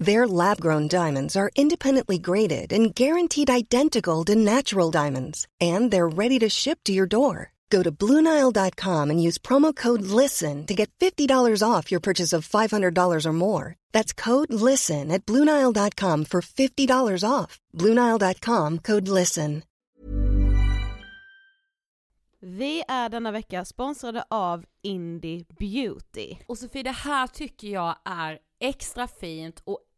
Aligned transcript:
Their 0.00 0.26
lab 0.26 0.60
grown 0.62 0.88
diamonds 0.88 1.36
are 1.36 1.50
independently 1.54 2.18
graded 2.18 2.72
and 2.72 2.94
guaranteed 2.94 3.50
identical 3.50 4.24
to 4.24 4.34
natural 4.34 4.90
diamonds, 4.90 5.46
and 5.60 5.90
they're 5.90 6.08
ready 6.08 6.38
to 6.38 6.48
ship 6.48 6.78
to 6.84 6.92
your 6.92 7.06
door. 7.06 7.52
Go 7.68 7.82
to 7.82 7.92
BlueNile.com 7.92 9.10
and 9.10 9.22
use 9.22 9.38
promo 9.38 9.76
code 9.76 10.02
LISTEN 10.02 10.66
to 10.66 10.74
get 10.74 10.90
$50 10.98 11.62
off 11.62 11.92
your 11.92 12.00
purchase 12.00 12.32
of 12.32 12.48
$500 12.48 13.26
or 13.26 13.32
more. 13.32 13.76
That's 13.92 14.12
code 14.12 14.52
LISTEN 14.52 15.10
at 15.12 15.24
BlueNile.com 15.26 16.24
for 16.24 16.40
$50 16.40 17.24
off. 17.30 17.60
BlueNile.com 17.78 18.78
code 18.78 19.08
LISTEN. 19.08 19.62
Vi 22.42 22.82
är 22.88 23.08
denna 23.08 23.32
vecka 23.32 23.64
sponsrade 23.64 24.24
av 24.30 24.64
Indie 24.82 25.44
Beauty. 25.58 26.36
Och 26.46 26.58
Sofie, 26.58 26.82
det 26.82 26.90
här 26.90 27.26
tycker 27.26 27.68
jag 27.68 27.96
är 28.04 28.38
extra 28.60 29.08
fint 29.08 29.62
och 29.64 29.78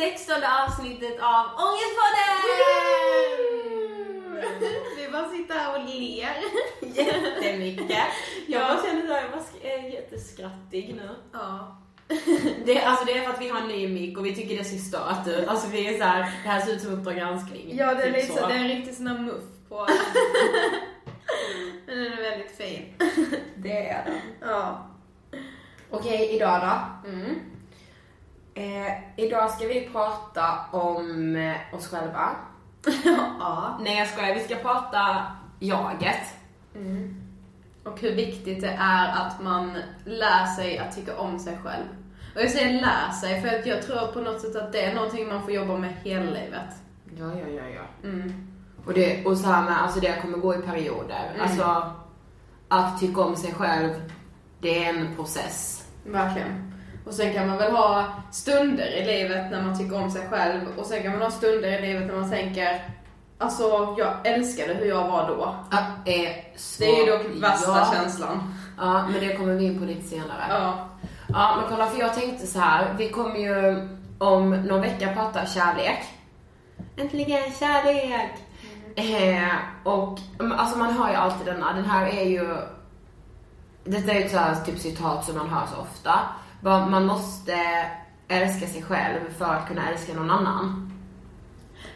16 0.00 0.34
avsnittet 0.44 1.18
av 1.20 1.44
Ångestpodden! 1.66 2.36
Vi 4.96 5.08
bara 5.12 5.28
sitter 5.28 5.54
här 5.54 5.78
och 5.78 5.84
ler. 5.88 6.36
Jättemycket. 6.80 8.06
Jag 8.46 8.62
bara 8.62 8.82
känner 8.86 9.02
att 9.02 9.22
jag 9.22 9.30
bara 9.30 9.70
är 9.70 9.88
jätteskrattig 9.88 10.94
nu. 10.96 11.10
Ja. 11.32 11.76
Det, 12.64 12.82
alltså 12.82 13.04
det 13.04 13.12
är 13.12 13.22
för 13.22 13.30
att 13.30 13.40
vi 13.40 13.48
har 13.48 13.60
en 13.60 13.68
ny 13.68 13.88
mick 13.88 14.18
och 14.18 14.26
vi 14.26 14.34
tycker 14.34 14.58
det 14.58 14.64
ser 14.64 14.78
stört 14.78 15.26
ut. 15.26 15.48
Alltså 15.48 15.68
vi 15.68 15.94
är 15.94 15.98
så 15.98 16.04
här, 16.04 16.20
det 16.20 16.48
här 16.48 16.60
ser 16.60 16.72
ut 16.72 16.80
som 16.80 16.92
Uppdrag 16.92 17.16
granskning. 17.16 17.76
Ja, 17.76 17.94
det 17.94 18.02
är 18.02 18.12
Typ 18.12 18.16
lite 18.16 18.40
så. 18.40 18.46
Det 18.46 18.54
är 18.54 18.58
en 18.58 18.68
riktig 18.68 18.94
sån 18.94 19.06
här 19.06 19.18
muff 19.18 19.44
på. 19.68 19.86
Men 21.86 21.98
den 21.98 22.12
är 22.12 22.22
väldigt 22.22 22.56
fin. 22.56 22.94
Det 23.56 23.88
är 23.88 24.04
det. 24.04 24.20
Ja. 24.40 24.86
Okej, 25.90 26.30
idag 26.36 26.60
då? 26.60 27.08
Mm. 27.10 27.40
Eh, 28.54 28.92
idag 29.16 29.50
ska 29.50 29.66
vi 29.66 29.88
prata 29.92 30.58
om 30.70 31.36
eh, 31.36 31.74
oss 31.74 31.88
själva. 31.88 32.30
ja. 33.40 33.78
Nej 33.80 33.98
jag 33.98 34.08
skojar, 34.08 34.34
vi 34.34 34.40
ska 34.40 34.54
prata 34.56 35.26
jaget. 35.58 36.34
Och 37.84 38.00
hur 38.00 38.14
viktigt 38.14 38.60
det 38.60 38.76
är 38.80 39.08
att 39.08 39.42
man 39.42 39.78
lär 40.04 40.46
sig 40.46 40.78
att 40.78 40.96
tycka 40.96 41.18
om 41.18 41.38
sig 41.38 41.58
själv. 41.64 41.84
Och 42.34 42.42
jag 42.42 42.50
säger 42.50 42.80
lär 42.80 43.12
sig, 43.20 43.42
för 43.42 43.48
att 43.58 43.66
jag 43.66 43.82
tror 43.82 44.12
på 44.12 44.20
något 44.20 44.40
sätt 44.40 44.56
att 44.56 44.72
det 44.72 44.84
är 44.84 44.94
någonting 44.94 45.28
man 45.28 45.42
får 45.42 45.52
jobba 45.52 45.76
med 45.76 45.92
hela 46.04 46.30
livet. 46.30 46.74
Ja, 47.18 47.26
ja, 47.40 47.48
ja, 47.48 47.68
ja. 47.74 48.08
Mm. 48.08 48.46
Och, 48.86 48.94
det, 48.94 49.24
och 49.24 49.38
så 49.38 49.46
här 49.46 49.64
med, 49.64 49.82
alltså 49.82 50.00
det 50.00 50.20
kommer 50.22 50.38
gå 50.38 50.54
i 50.54 50.58
perioder. 50.58 51.36
Alltså, 51.40 51.92
att 52.68 53.00
tycka 53.00 53.20
om 53.20 53.36
sig 53.36 53.54
själv, 53.54 53.90
det 54.60 54.84
är 54.84 54.94
en 54.94 55.16
process. 55.16 55.86
Verkligen. 56.04 56.69
Och 57.10 57.16
sen 57.16 57.34
kan 57.34 57.48
man 57.48 57.58
väl 57.58 57.72
ha 57.72 58.04
stunder 58.32 58.86
i 58.86 59.04
livet 59.04 59.50
när 59.50 59.62
man 59.62 59.78
tycker 59.78 60.02
om 60.02 60.10
sig 60.10 60.28
själv 60.28 60.60
och 60.76 60.86
sen 60.86 61.02
kan 61.02 61.12
man 61.12 61.22
ha 61.22 61.30
stunder 61.30 61.78
i 61.78 61.82
livet 61.82 62.06
när 62.06 62.14
man 62.20 62.30
tänker 62.30 62.84
Alltså, 63.38 63.94
jag 63.98 64.26
älskade 64.26 64.74
hur 64.74 64.86
jag 64.86 65.08
var 65.08 65.28
då. 65.28 65.54
Att 65.70 66.08
är 66.08 66.44
så, 66.56 66.82
Det 66.82 66.90
är 66.90 67.06
ju 67.06 67.12
dock 67.12 67.42
värsta 67.42 67.78
ja. 67.78 67.92
känslan. 67.92 68.54
Ja, 68.78 69.06
men 69.06 69.20
det 69.20 69.36
kommer 69.36 69.54
vi 69.54 69.64
in 69.64 69.78
på 69.78 69.84
lite 69.84 70.08
senare. 70.08 70.44
Ja. 70.48 70.88
Ja, 71.28 71.56
men 71.60 71.70
kolla, 71.70 71.86
för 71.86 72.00
jag 72.00 72.14
tänkte 72.14 72.46
så 72.46 72.58
här. 72.58 72.94
Vi 72.98 73.08
kommer 73.08 73.36
ju 73.36 73.88
om 74.18 74.50
någon 74.50 74.80
vecka 74.80 75.12
prata 75.14 75.46
kärlek. 75.46 76.04
Äntligen 76.96 77.52
kärlek! 77.58 78.32
Eh, 78.96 79.54
och 79.84 80.18
mm, 80.40 80.52
alltså 80.52 80.78
man 80.78 80.92
hör 80.92 81.08
ju 81.08 81.14
alltid 81.14 81.46
denna. 81.46 81.72
Den 81.72 81.84
här 81.84 82.06
är 82.06 82.24
ju... 82.24 82.56
Detta 83.84 84.12
är 84.12 84.14
ju 84.14 84.24
ett 84.24 84.30
så 84.30 84.38
här 84.38 84.54
typ 84.54 84.78
citat 84.78 85.24
som 85.24 85.36
man 85.36 85.48
hör 85.48 85.66
så 85.66 85.80
ofta. 85.80 86.20
Man 86.62 87.06
måste 87.06 87.56
älska 88.28 88.66
sig 88.66 88.82
själv 88.82 89.20
för 89.38 89.44
att 89.44 89.68
kunna 89.68 89.90
älska 89.90 90.14
någon 90.14 90.30
annan. 90.30 90.92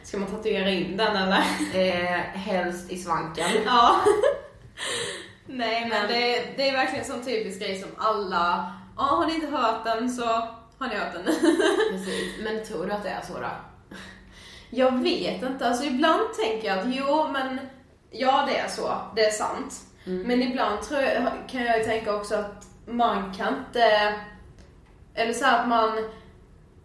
Ska 0.02 0.18
man 0.18 0.28
tatuera 0.28 0.70
in 0.70 0.96
den 0.96 1.16
eller? 1.16 1.44
Eh, 1.74 2.20
helst 2.20 2.90
i 2.90 2.98
svanken. 2.98 3.46
Ja. 3.66 4.00
Nej 5.46 5.88
men 5.88 6.08
det, 6.08 6.44
det 6.56 6.68
är 6.68 6.72
verkligen 6.72 7.04
en 7.04 7.10
sån 7.10 7.24
typisk 7.24 7.60
grej 7.60 7.80
som 7.80 7.90
alla, 7.98 8.72
ja 8.96 9.02
har 9.02 9.26
ni 9.26 9.34
inte 9.34 9.46
hört 9.46 9.84
den 9.84 10.10
så 10.10 10.24
har 10.78 10.88
ni 10.88 10.94
hört 10.94 11.12
den. 11.12 11.24
Precis. 11.90 12.34
Men 12.42 12.64
tror 12.64 12.86
du 12.86 12.92
att 12.92 13.02
det 13.02 13.08
är 13.08 13.22
så 13.22 13.32
då? 13.32 13.50
Jag 14.70 15.02
vet 15.02 15.42
inte, 15.42 15.68
alltså 15.68 15.84
ibland 15.84 16.20
tänker 16.42 16.68
jag 16.68 16.78
att 16.78 16.86
jo 16.88 17.28
men, 17.32 17.58
ja 18.10 18.44
det 18.48 18.58
är 18.58 18.68
så, 18.68 18.98
det 19.16 19.24
är 19.24 19.30
sant. 19.30 19.74
Men 20.04 20.42
ibland 20.42 20.82
tror 20.82 21.00
jag, 21.00 21.32
kan 21.48 21.64
jag 21.64 21.78
ju 21.78 21.84
tänka 21.84 22.14
också 22.14 22.34
att 22.34 22.66
man 22.86 23.34
kan 23.34 23.54
inte, 23.58 24.14
eller 25.14 25.32
så 25.32 25.46
att 25.46 25.68
man, 25.68 25.90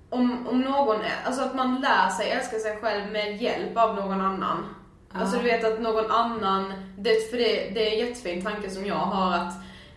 om, 0.09 0.47
om 0.47 0.61
någon, 0.61 0.97
alltså 1.25 1.41
att 1.41 1.55
man 1.55 1.81
lär 1.81 2.09
sig 2.09 2.29
älska 2.29 2.59
sig 2.59 2.77
själv 2.81 3.11
med 3.11 3.41
hjälp 3.41 3.77
av 3.77 3.95
någon 3.95 4.21
annan. 4.21 4.75
Alltså 5.13 5.37
du 5.37 5.43
vet 5.43 5.65
att 5.65 5.81
någon 5.81 6.11
annan, 6.11 6.73
det, 6.97 7.29
för 7.29 7.37
det, 7.37 7.69
det 7.73 7.87
är 7.87 7.93
en 7.93 8.07
jättefin 8.07 8.43
tanke 8.43 8.69
som 8.69 8.85
jag 8.85 8.95
har 8.95 9.33
att 9.33 9.53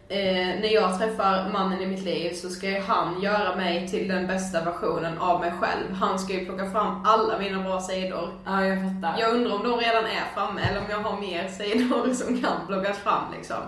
eh, 0.08 0.60
när 0.60 0.74
jag 0.74 0.98
träffar 0.98 1.50
mannen 1.52 1.80
i 1.80 1.86
mitt 1.86 2.04
liv 2.04 2.32
så 2.34 2.48
ska 2.48 2.68
ju 2.68 2.80
han 2.80 3.22
göra 3.22 3.56
mig 3.56 3.88
till 3.88 4.08
den 4.08 4.26
bästa 4.26 4.64
versionen 4.64 5.18
av 5.18 5.40
mig 5.40 5.52
själv. 5.60 5.92
Han 5.92 6.18
ska 6.18 6.32
ju 6.32 6.44
plocka 6.44 6.70
fram 6.70 7.02
alla 7.04 7.38
mina 7.38 7.62
bra 7.62 7.80
sidor. 7.80 8.28
Ja, 8.44 8.66
jag 8.66 8.78
fattar. 8.78 9.20
Jag 9.20 9.34
undrar 9.34 9.54
om 9.54 9.62
de 9.62 9.80
redan 9.80 10.04
är 10.04 10.34
framme 10.34 10.60
eller 10.60 10.80
om 10.80 10.86
jag 10.90 10.98
har 10.98 11.20
mer 11.20 11.48
sidor 11.48 12.14
som 12.14 12.42
kan 12.42 12.66
plockas 12.66 12.98
fram 12.98 13.22
liksom. 13.36 13.62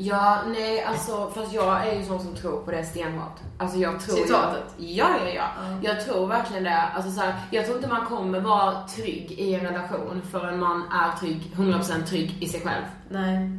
Ja, 0.00 0.42
nej 0.46 0.84
alltså 0.84 1.30
fast 1.34 1.52
jag 1.52 1.86
är 1.86 1.94
ju 1.94 2.04
sån 2.04 2.20
som 2.20 2.36
tror 2.36 2.62
på 2.64 2.70
det 2.70 2.84
stenhårt. 2.84 3.36
Alltså 3.58 3.78
jag 3.78 4.00
tror 4.00 4.16
Citatet? 4.16 4.74
Ja, 4.76 5.08
ja, 5.24 5.30
ja. 5.30 5.48
Jag 5.82 6.04
tror 6.04 6.26
verkligen 6.26 6.64
det. 6.64 6.82
Alltså 6.82 7.10
så 7.10 7.20
här, 7.20 7.34
jag 7.50 7.64
tror 7.64 7.76
inte 7.76 7.88
man 7.88 8.06
kommer 8.06 8.40
vara 8.40 8.86
trygg 8.88 9.32
i 9.32 9.54
en 9.54 9.60
relation 9.60 10.22
förrän 10.30 10.58
man 10.60 10.92
är 10.92 11.16
trygg, 11.16 11.52
100% 11.56 12.04
trygg 12.04 12.42
i 12.42 12.48
sig 12.48 12.60
själv. 12.60 12.84
Nej. 13.08 13.50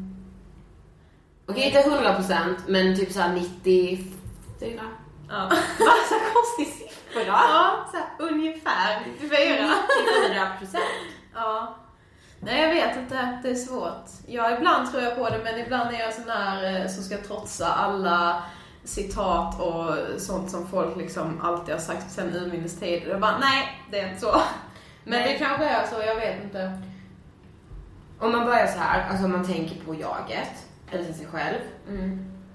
Okej, 1.48 1.64
inte 1.64 1.90
100% 1.90 2.56
men 2.68 2.96
typ 2.96 3.12
såhär 3.12 3.34
94. 3.34 4.82
Ja. 5.30 5.50
Vad 5.80 5.98
så 6.10 6.16
konstig 6.34 6.68
siffra? 6.68 7.24
Ja, 7.28 7.88
så 7.92 7.98
här, 7.98 8.32
ungefär 8.32 9.06
94. 9.06 9.38
94%. 10.62 10.78
Ja. 11.34 11.76
Nej 12.42 12.62
jag 12.62 12.70
vet 12.70 12.98
inte, 12.98 13.40
det 13.44 13.50
är 13.50 13.56
svårt. 13.56 14.06
Ja, 14.28 14.58
ibland 14.58 14.92
tror 14.92 15.04
jag 15.04 15.16
på 15.16 15.30
det 15.30 15.40
men 15.44 15.60
ibland 15.60 15.96
är 15.96 16.00
jag 16.00 16.14
sån 16.14 16.30
här 16.30 16.82
eh, 16.82 16.88
som 16.88 17.04
ska 17.04 17.18
trotsa 17.18 17.68
alla 17.68 18.44
citat 18.84 19.62
och 19.62 19.96
sånt 20.22 20.52
som 20.52 20.68
folk 20.68 20.98
liksom 20.98 21.42
alltid 21.42 21.74
har 21.74 21.82
sagt 21.82 22.12
sen 22.12 22.36
urminnes 22.36 22.80
tid. 22.80 23.04
Jag 23.08 23.20
bara, 23.20 23.38
nej, 23.38 23.82
det 23.92 24.00
är 24.00 24.08
inte 24.08 24.22
så. 24.22 24.42
Men 25.04 25.20
Nej. 25.20 25.34
det 25.34 25.46
kanske 25.46 25.66
är 25.66 25.88
så, 25.88 25.96
jag 26.08 26.16
vet 26.16 26.44
inte. 26.44 26.82
Om 28.20 28.32
man 28.32 28.46
börjar 28.46 28.68
så 28.68 28.80
här, 28.80 29.10
alltså 29.10 29.26
om 29.26 29.32
man 29.32 29.46
tänker 29.46 29.86
på 29.86 29.96
jaget, 29.96 30.68
eller 30.92 31.14
sig 31.14 31.28
själv. 31.32 31.60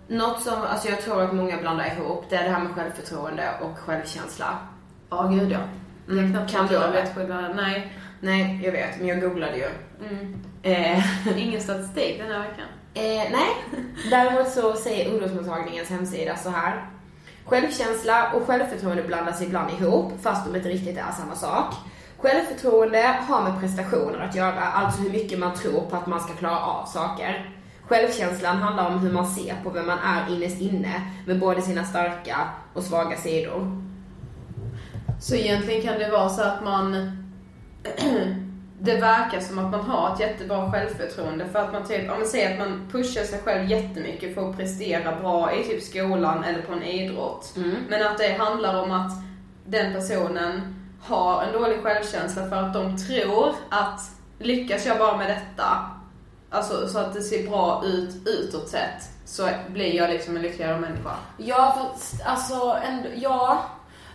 Något 0.09 0.43
som, 0.43 0.63
alltså 0.63 0.89
jag 0.89 1.01
tror 1.03 1.23
att 1.23 1.35
många 1.35 1.57
blandar 1.57 1.87
ihop, 1.87 2.25
det 2.29 2.37
är 2.37 2.45
det 2.45 2.51
här 2.51 2.61
med 2.61 2.75
självförtroende 2.75 3.51
och 3.61 3.79
självkänsla. 3.79 4.59
Ja, 5.11 5.23
gud 5.23 5.53
ja. 5.53 5.59
Mm, 6.09 6.33
knappt 6.33 6.53
kan 6.53 6.67
du 6.67 6.75
jag 6.75 6.91
vet 6.91 7.15
skillnaden. 7.15 7.57
Nej. 7.57 7.93
Nej, 8.25 8.61
jag 8.65 8.73
vet, 8.73 8.99
men 8.99 9.09
jag 9.09 9.21
googlade 9.21 9.57
ju. 9.57 9.69
Mm. 10.09 10.35
Eh, 10.63 11.39
Ingen 11.39 11.61
statistik 11.61 12.19
den 12.19 12.31
här 12.31 12.39
veckan. 12.39 12.67
Eh, 12.95 13.33
nej. 13.33 13.83
Däremot 14.11 14.49
så 14.49 14.73
säger 14.73 15.11
ungdomsmottagningens 15.11 15.89
hemsida 15.89 16.37
så 16.37 16.51
här. 16.51 16.87
Självkänsla 17.45 18.33
och 18.33 18.47
självförtroende 18.47 19.03
blandas 19.03 19.43
ibland 19.43 19.71
ihop, 19.71 20.13
fast 20.23 20.47
de 20.47 20.57
inte 20.57 20.69
riktigt 20.69 20.99
är 20.99 21.13
samma 21.19 21.35
sak. 21.35 21.75
Självförtroende 22.19 23.17
har 23.29 23.43
med 23.43 23.61
prestationer 23.61 24.19
att 24.19 24.35
göra, 24.35 24.61
alltså 24.61 25.03
hur 25.03 25.11
mycket 25.11 25.39
man 25.39 25.55
tror 25.55 25.81
på 25.91 25.97
att 25.97 26.07
man 26.07 26.21
ska 26.21 26.33
klara 26.35 26.59
av 26.59 26.87
saker. 26.87 27.51
Självkänslan 27.83 28.57
handlar 28.57 28.87
om 28.87 28.99
hur 28.99 29.13
man 29.13 29.27
ser 29.27 29.55
på 29.65 29.71
vem 29.71 29.87
man 29.87 29.99
är 29.99 30.35
innerst 30.35 30.61
inne, 30.61 31.03
med 31.27 31.41
både 31.41 31.63
sina 31.63 31.85
starka 31.85 32.37
och 32.75 32.83
svaga 32.83 33.17
sidor. 33.17 33.81
Så 35.21 35.35
egentligen 35.35 35.83
kan 35.83 35.99
det 35.99 36.11
vara 36.11 36.29
så 36.29 36.43
att 36.43 36.65
man 36.65 36.95
det 38.79 38.97
verkar 38.97 39.41
som 39.41 39.59
att 39.59 39.71
man 39.71 39.81
har 39.81 40.15
ett 40.15 40.21
jättebra 40.21 40.73
självförtroende 40.73 41.47
för 41.47 41.59
att 41.59 41.73
man 41.73 41.87
typ, 41.87 42.11
om 42.11 42.19
man 42.19 42.29
säger 42.29 42.53
att 42.53 42.69
man 42.69 42.89
pushar 42.93 43.23
sig 43.23 43.39
själv 43.45 43.71
jättemycket 43.71 44.35
för 44.35 44.51
att 44.51 44.57
prestera 44.57 45.21
bra 45.21 45.53
i 45.53 45.65
typ 45.65 45.83
skolan 45.83 46.45
eller 46.45 46.63
på 46.63 46.73
en 46.73 46.83
idrott. 46.83 47.53
Men 47.89 48.07
att 48.07 48.19
det 48.19 48.33
handlar 48.39 48.83
om 48.83 48.91
att 48.91 49.13
den 49.67 49.93
personen 49.93 50.75
har 51.03 51.43
en 51.43 51.53
dålig 51.53 51.83
självkänsla 51.83 52.49
för 52.49 52.57
att 52.57 52.75
de 52.75 52.97
tror 52.97 53.55
att 53.71 54.01
lyckas 54.39 54.87
jag 54.87 54.99
bara 54.99 55.17
med 55.17 55.31
detta, 55.31 55.91
alltså 56.51 56.89
så 56.89 56.99
att 56.99 57.15
det 57.15 57.23
ser 57.23 57.49
bra 57.49 57.83
ut 57.85 58.29
utåt 58.29 58.69
sett, 58.69 59.11
så 59.25 59.49
blir 59.69 59.95
jag 59.95 60.11
liksom 60.11 60.37
en 60.37 60.43
lyckligare 60.43 60.81
människa. 60.81 61.11
Ja, 61.37 61.77
fast 61.79 62.23
alltså 62.27 62.77
ändå, 62.85 63.09
ja. 63.15 63.65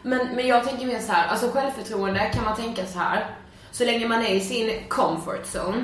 Men, 0.01 0.27
men 0.35 0.47
jag 0.47 0.63
tänker 0.63 0.85
mer 0.85 0.99
så 0.99 1.11
här, 1.11 1.27
alltså 1.27 1.49
självförtroende 1.51 2.19
kan 2.19 2.43
man 2.43 2.55
tänka 2.55 2.85
så 2.85 2.99
här. 2.99 3.25
Så 3.71 3.85
länge 3.85 4.07
man 4.07 4.21
är 4.21 4.35
i 4.35 4.39
sin 4.39 4.71
comfort 4.88 5.45
zone, 5.55 5.83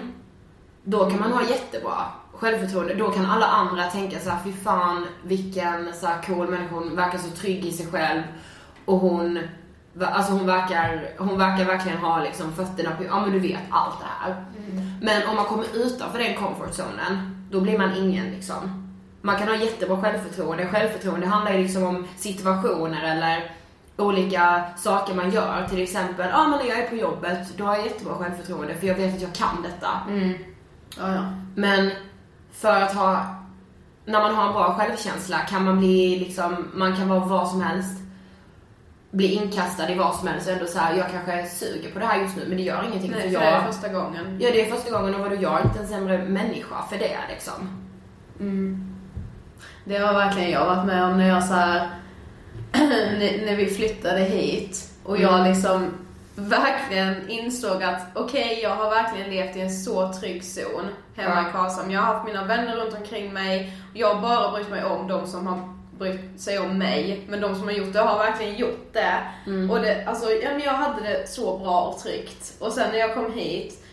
då 0.84 1.10
kan 1.10 1.20
man 1.20 1.32
ha 1.32 1.50
jättebra 1.50 2.06
självförtroende. 2.34 2.94
Då 2.94 3.12
kan 3.12 3.26
alla 3.26 3.46
andra 3.46 3.84
tänka 3.84 4.20
så 4.20 4.30
här, 4.30 4.44
fy 4.44 4.54
fan 4.54 5.08
vilken 5.24 5.94
så 5.94 6.08
här 6.08 6.22
cool 6.22 6.50
människa, 6.50 6.76
hon 6.76 6.96
verkar 6.96 7.18
så 7.18 7.30
trygg 7.30 7.66
i 7.66 7.72
sig 7.72 7.88
själv. 7.88 8.22
Och 8.86 9.00
hon 9.00 9.40
alltså 10.02 10.32
hon 10.32 10.46
verkar, 10.46 11.10
hon 11.18 11.38
verkar 11.38 11.66
verkligen 11.66 11.98
ha 11.98 12.24
liksom 12.24 12.54
fötterna 12.54 12.96
på, 12.96 13.04
ja 13.04 13.22
men 13.22 13.32
du 13.32 13.40
vet 13.40 13.62
allt 13.70 14.00
det 14.00 14.06
här. 14.20 14.46
Men 15.02 15.28
om 15.28 15.36
man 15.36 15.46
kommer 15.46 15.66
utanför 15.74 16.20
den 16.20 16.36
comfort 16.36 16.74
zonen, 16.74 17.46
då 17.52 17.62
blir 17.62 17.78
man 17.78 17.96
ingen 17.96 18.32
liksom. 18.32 18.86
Man 19.22 19.38
kan 19.38 19.48
ha 19.48 19.56
jättebra 19.56 20.02
självförtroende. 20.02 20.68
Självförtroende 20.68 21.28
handlar 21.28 21.52
ju 21.54 21.64
liksom 21.64 21.84
om 21.84 22.08
situationer 22.18 23.04
eller 23.04 23.52
olika 23.98 24.64
saker 24.78 25.14
man 25.14 25.32
gör. 25.32 25.68
Till 25.70 25.84
exempel, 25.84 26.30
ja 26.30 26.48
men 26.48 26.60
när 26.60 26.66
jag 26.66 26.80
är 26.80 26.90
på 26.90 26.96
jobbet, 26.96 27.58
då 27.58 27.64
har 27.66 27.76
jag 27.76 27.86
jättebra 27.86 28.16
självförtroende 28.16 28.76
för 28.76 28.88
jag 28.88 28.96
vet 28.96 29.16
att 29.16 29.22
jag 29.22 29.34
kan 29.34 29.62
detta. 29.64 29.90
Ja, 30.98 31.16
ja. 31.16 31.34
Men 31.56 31.92
för 32.52 32.82
att 32.82 32.94
ha, 32.94 33.26
när 34.06 34.22
man 34.22 34.36
har 34.36 34.48
en 34.48 34.54
bra 34.54 34.74
självkänsla 34.74 35.38
kan 35.38 35.66
man 35.66 35.80
bli 35.80 36.20
liksom, 36.20 36.68
man 36.74 36.96
kan 36.96 37.10
vara 37.10 37.20
vad 37.20 37.48
som 37.48 37.62
helst. 37.62 38.02
Bli 39.12 39.34
inkastad 39.34 39.92
i 39.92 39.96
vad 39.96 40.16
som 40.16 40.28
helst 40.28 40.48
och 40.48 40.54
ändå 40.54 40.66
så 40.66 40.80
här, 40.80 40.94
jag 40.96 41.12
kanske 41.12 41.46
suger 41.46 41.92
på 41.92 42.00
det 42.00 42.06
här 42.06 42.22
just 42.22 42.38
nu 42.38 42.44
men 42.48 42.58
det 42.58 42.64
gör 42.64 42.84
ingenting 42.88 43.12
Nej, 43.12 43.22
för 43.22 43.28
för 43.28 43.34
jag... 43.34 43.44
det 43.44 43.48
är 43.48 43.72
första 43.72 43.88
gången. 43.88 44.38
Ja 44.40 44.50
det 44.52 44.62
är 44.62 44.76
första 44.76 44.92
gången 44.92 45.16
och 45.16 45.22
vadå, 45.22 45.36
jag 45.36 45.60
är 45.60 45.66
inte 45.66 45.80
en 45.80 45.88
sämre 45.88 46.18
människa 46.18 46.76
för 46.90 46.98
det 46.98 47.18
liksom. 47.30 47.86
Det 49.86 49.98
har 49.98 50.14
verkligen 50.14 50.52
jag 50.52 50.66
varit 50.66 50.86
med 50.86 51.04
om 51.04 51.18
när 51.18 51.28
jag 51.28 51.44
så 51.44 51.54
här, 51.54 51.90
när 52.90 53.56
vi 53.56 53.66
flyttade 53.66 54.20
hit 54.20 54.90
och 55.04 55.18
jag 55.18 55.34
Mm. 55.40 55.48
liksom 55.52 55.92
verkligen 56.36 57.30
insåg 57.30 57.84
att 57.84 58.02
okej, 58.14 58.60
jag 58.64 58.70
har 58.76 58.90
verkligen 58.90 59.30
levt 59.30 59.56
i 59.56 59.62
en 59.62 59.72
så 59.72 60.14
trygg 60.14 60.44
zon 60.44 60.86
hemma 61.16 61.36
Ja. 61.44 61.50
i 61.50 61.52
Karlshamn. 61.52 61.92
Jag 61.92 62.02
har 62.02 62.14
haft 62.14 62.26
mina 62.28 62.44
vänner 62.46 62.76
runt 62.76 62.94
omkring 62.94 63.34
mig. 63.34 63.72
Jag 63.94 64.14
har 64.14 64.22
bara 64.22 64.52
brytt 64.52 64.70
mig 64.70 64.84
om 64.84 65.08
de 65.08 65.28
som 65.28 65.48
har 65.48 65.74
brytt 65.98 66.42
sig 66.42 66.60
om 66.60 66.78
mig. 66.78 67.26
Men 67.30 67.42
de 67.42 67.56
som 67.56 67.64
har 67.64 67.72
gjort 67.72 67.94
det 67.94 68.00
har 68.00 68.18
verkligen 68.18 68.56
gjort 68.56 68.94
det. 68.94 69.14
Mm. 69.48 69.72
Och 69.72 69.80
det, 69.82 70.06
alltså, 70.06 70.32
jag 70.66 70.74
hade 70.74 71.04
det 71.04 71.30
så 71.30 71.58
bra 71.58 71.82
och 71.82 72.00
tryggt. 72.00 72.54
Och 72.60 72.72
sen 72.72 72.92
när 72.92 73.00
jag 73.00 73.14
kom 73.14 73.34
hit 73.34 73.84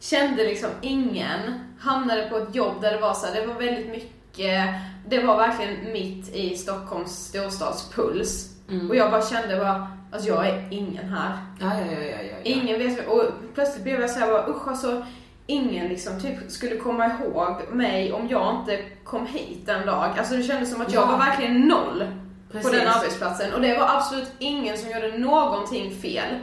kände 0.00 0.44
liksom 0.44 0.70
ingen, 0.80 1.40
hamnade 1.80 2.22
på 2.30 2.36
ett 2.36 2.54
jobb 2.54 2.74
där 2.80 2.92
det 2.92 2.98
var 3.00 3.14
så 3.14 3.26
här, 3.26 3.34
det 3.40 3.46
var 3.46 3.54
väldigt 3.54 3.88
mycket, 3.90 4.10
det 5.06 5.22
var 5.26 5.36
verkligen 5.36 5.92
mitt 5.92 6.34
i 6.36 6.56
Stockholms 6.56 7.10
storstadspuls. 7.10 8.48
Och 8.88 8.96
jag 8.96 9.10
bara 9.10 9.22
kände 9.22 9.56
bara, 9.56 9.88
alltså 10.12 10.28
jag 10.28 10.46
är 10.48 10.68
ingen 10.70 11.08
här. 11.08 11.32
Ja, 11.60 11.66
ja, 11.66 11.92
ja, 11.92 12.00
ja, 12.00 12.22
ja. 12.30 12.36
Ingen 12.42 12.78
vet, 12.78 13.08
och 13.08 13.22
plötsligt 13.54 13.84
blev 13.84 14.00
jag 14.00 14.10
såhär 14.10 14.26
bara, 14.32 14.46
usch 14.46 14.68
alltså, 14.68 15.06
ingen 15.46 15.88
liksom 15.88 16.20
typ 16.20 16.50
skulle 16.50 16.76
komma 16.76 17.06
ihåg 17.06 17.56
mig 17.72 18.12
om 18.12 18.28
jag 18.28 18.54
inte 18.60 18.78
kom 19.04 19.26
hit 19.26 19.68
en 19.68 19.86
dag. 19.86 20.10
Alltså 20.18 20.34
det 20.34 20.42
kändes 20.42 20.72
som 20.72 20.82
att 20.82 20.92
jag 20.92 21.02
Ja. 21.02 21.06
var 21.06 21.18
verkligen 21.18 21.60
noll 21.60 22.04
Precis. 22.52 22.70
på 22.70 22.76
den 22.76 22.88
arbetsplatsen. 22.88 23.52
Och 23.54 23.60
det 23.60 23.78
var 23.78 23.88
absolut 23.96 24.32
ingen 24.38 24.78
som 24.78 24.90
gjorde 24.90 25.18
någonting 25.18 25.90
fel. 25.94 26.38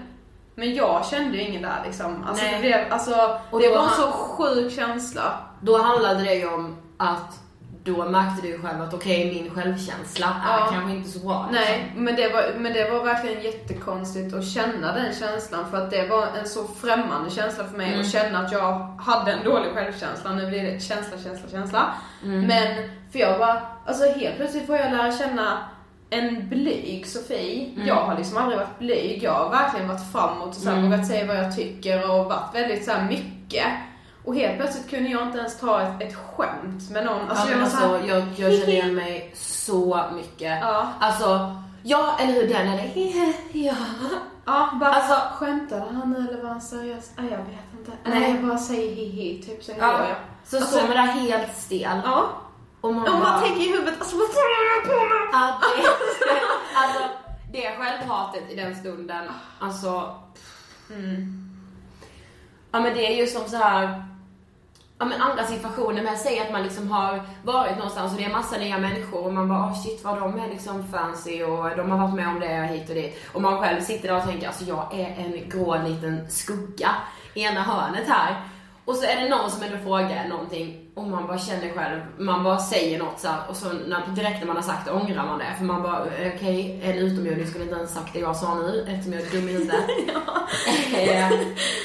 Men 0.55 0.75
jag 0.75 1.05
kände 1.05 1.37
ju 1.37 1.43
ingen 1.43 1.61
där 1.61 1.81
liksom. 1.85 2.23
Alltså 2.27 2.45
Nej. 2.45 2.53
det 2.53 2.59
blev, 2.59 2.93
alltså, 2.93 3.39
Och 3.51 3.61
det 3.61 3.69
var 3.69 3.83
en 3.83 3.89
så 3.89 4.11
sjuk 4.11 4.71
känsla. 4.75 5.39
Då 5.61 5.77
handlade 5.81 6.23
det 6.23 6.33
ju 6.35 6.47
om 6.53 6.75
att 6.97 7.39
då 7.83 8.09
märkte 8.09 8.47
du 8.47 8.59
själv 8.61 8.81
att 8.81 8.93
okej, 8.93 9.41
min 9.41 9.55
självkänsla 9.55 10.27
är 10.27 10.57
Ja. 10.59 10.69
kanske 10.71 10.91
inte 10.91 11.09
så 11.09 11.19
bra. 11.19 11.49
liksom. 11.51 11.65
Nej, 11.75 11.91
men 11.95 12.15
det, 12.15 12.29
var, 12.29 12.43
men 12.57 12.73
det 12.73 12.89
var 12.89 13.03
verkligen 13.03 13.41
jättekonstigt 13.43 14.35
att 14.35 14.45
känna 14.47 14.93
den 14.93 15.13
känslan 15.13 15.65
för 15.71 15.77
att 15.77 15.91
det 15.91 16.07
var 16.07 16.27
en 16.39 16.47
så 16.47 16.63
främmande 16.67 17.29
känsla 17.29 17.63
för 17.63 17.77
mig 17.77 17.87
Mm. 17.87 18.01
att 18.01 18.11
känna 18.11 18.39
att 18.39 18.51
jag 18.51 18.73
hade 18.99 19.31
en 19.31 19.43
dålig 19.43 19.71
självkänsla. 19.73 20.31
Nu 20.31 20.47
blir 20.49 20.63
det 20.63 20.79
känsla, 20.79 21.17
känsla, 21.17 21.49
känsla. 21.51 21.85
Mm. 22.23 22.41
Men, 22.47 22.89
för 23.11 23.19
jag 23.19 23.37
var, 23.37 23.61
alltså 23.85 24.05
helt 24.19 24.35
plötsligt 24.37 24.67
får 24.67 24.77
jag 24.77 24.91
lära 24.91 25.11
känna 25.11 25.57
en 26.09 26.49
blyg 26.49 27.07
Sofie. 27.07 27.69
Mm. 27.75 27.87
Jag 27.87 27.95
har 27.95 28.17
liksom 28.17 28.37
aldrig 28.37 28.57
varit 28.59 28.79
blyg. 28.79 29.23
Jag 29.23 29.33
har 29.33 29.49
verkligen 29.49 29.87
varit 29.87 30.11
framåt 30.11 30.47
och 30.47 30.55
så 30.55 30.69
här, 30.69 30.77
Mm. 30.77 30.91
vågat 30.91 31.07
säga 31.07 31.25
vad 31.25 31.37
jag 31.37 31.55
tycker 31.55 32.11
och 32.11 32.25
varit 32.25 32.55
väldigt 32.55 32.85
så 32.85 32.91
här 32.91 33.07
mycket. 33.09 33.65
Och 34.25 34.35
helt 34.35 34.57
plötsligt 34.57 34.89
kunde 34.89 35.09
jag 35.09 35.21
inte 35.27 35.37
ens 35.37 35.59
ta 35.59 35.81
ett, 35.81 36.01
ett 36.01 36.15
skämt 36.15 36.89
med 36.91 37.05
någon. 37.05 37.29
Alltså, 37.29 37.45
ja, 37.45 37.49
jag 37.51 37.59
men 37.59 37.69
var 37.69 37.69
så 37.69 37.77
här, 37.77 37.93
alltså, 37.93 38.07
jag, 38.09 38.19
jag 38.19 38.59
känner 38.59 38.69
igen 38.73 38.95
mig 38.95 39.31
så 39.35 40.05
mycket. 40.15 40.57
Ja. 40.61 40.87
Alltså, 40.99 41.55
ja 41.83 42.17
eller 42.19 42.33
hur 42.33 42.47
den 42.47 42.67
eller 42.67 42.91
ja. 43.51 43.75
Ja, 44.45 44.69
bara 44.79 44.89
Alltså- 44.93 45.21
skämtade 45.35 45.85
han 45.93 46.15
eller 46.15 46.41
var 46.41 46.49
han 46.49 46.61
seriös? 46.61 47.11
Ah, 47.17 47.21
jag 47.21 47.37
vet 47.37 47.79
inte. 47.79 47.91
Nej. 48.03 48.19
Nej, 48.19 48.31
jag 48.35 48.47
bara 48.47 48.57
säger 48.57 48.95
hihi, 48.95 49.43
typ 49.43 49.63
så 49.63 49.71
ja. 49.79 49.91
gör 49.91 50.07
jag. 50.07 50.17
Så 50.45 50.57
Alltså- 50.57 50.71
står 50.77 50.87
man 50.87 50.97
där 50.97 51.13
helt 51.13 51.57
stel. 51.57 52.01
Ja. 52.03 52.29
Och 52.81 52.93
man 52.93 53.03
Och 53.03 53.09
bara... 53.19 53.31
man 53.31 53.41
tänker 53.41 53.61
i 53.61 53.69
huvudet, 53.71 53.95
alltså 53.99 54.15
vad 54.17 54.27
fan 54.27 54.35
håller 54.55 54.75
jag 54.75 54.83
på 54.99 55.15
med? 55.15 55.43
att 55.43 55.61
det, 55.61 55.89
alltså, 56.75 56.99
det 57.51 57.77
självhatet 57.77 58.43
i 58.51 58.55
den 58.55 58.75
stunden, 58.75 59.23
alltså... 59.59 60.15
Ja 62.71 62.79
men 62.79 62.93
det 62.93 63.07
är 63.13 63.17
ju 63.17 63.27
som 63.27 63.49
så 63.49 63.57
här. 63.57 64.03
Ja 65.01 65.05
men 65.05 65.21
andra 65.21 65.43
situationer 65.43 66.03
med, 66.03 66.17
säg 66.17 66.39
att 66.39 66.51
man 66.51 66.63
liksom 66.63 66.91
har 66.91 67.21
varit 67.43 67.75
någonstans 67.77 68.11
och 68.11 68.17
det 68.17 68.25
är 68.25 68.29
massa 68.29 68.57
nya 68.57 68.77
människor 68.77 69.25
och 69.25 69.33
man 69.33 69.49
bara 69.49 69.59
oh 69.59 69.83
shit 69.83 70.03
vad 70.03 70.19
de 70.19 70.39
är 70.39 70.47
liksom 70.49 70.87
fancy 70.87 71.43
och 71.43 71.77
de 71.77 71.91
har 71.91 71.97
varit 71.97 72.15
med 72.15 72.27
om 72.27 72.39
det 72.39 72.47
hit 72.47 72.89
och 72.89 72.95
dit. 72.95 73.17
Och 73.33 73.41
man 73.41 73.59
själv 73.59 73.81
sitter 73.81 74.07
där 74.07 74.17
och 74.17 74.23
tänker 74.23 74.47
alltså 74.47 74.65
jag 74.65 74.93
är 74.93 75.15
en 75.17 75.49
grå 75.49 75.77
liten 75.87 76.29
skugga 76.29 76.89
i 77.33 77.41
ena 77.41 77.61
hörnet 77.61 78.07
här. 78.07 78.41
Och 78.85 78.95
så 78.95 79.05
är 79.05 79.15
det 79.21 79.29
någon 79.29 79.51
som 79.51 79.63
ändå 79.63 79.77
frågar 79.77 80.27
någonting 80.27 80.91
och 80.95 81.07
man 81.07 81.27
bara 81.27 81.37
känner 81.37 81.73
själv, 81.73 81.99
man 82.17 82.43
bara 82.43 82.57
säger 82.57 82.99
något 82.99 83.19
så 83.19 83.27
här, 83.27 83.39
och 83.49 83.55
så 83.55 83.73
när, 83.73 84.15
direkt 84.15 84.39
när 84.39 84.47
man 84.47 84.55
har 84.55 84.63
sagt 84.63 84.85
det 84.85 84.91
ångrar 84.91 85.25
man 85.25 85.39
det. 85.39 85.55
För 85.57 85.65
man 85.65 85.81
bara, 85.81 86.03
okej, 86.35 86.81
en 86.83 86.97
utomjording 86.97 87.47
skulle 87.47 87.63
inte 87.63 87.75
ens 87.75 87.93
sagt 87.93 88.13
det 88.13 88.19
jag 88.19 88.35
sa 88.35 88.55
nu 88.55 88.85
eftersom 88.87 89.13
jag 89.13 89.21
är 89.21 89.31
dum 89.31 89.49
i 89.49 89.51
huvudet. 89.51 89.85
Eh, 90.93 91.31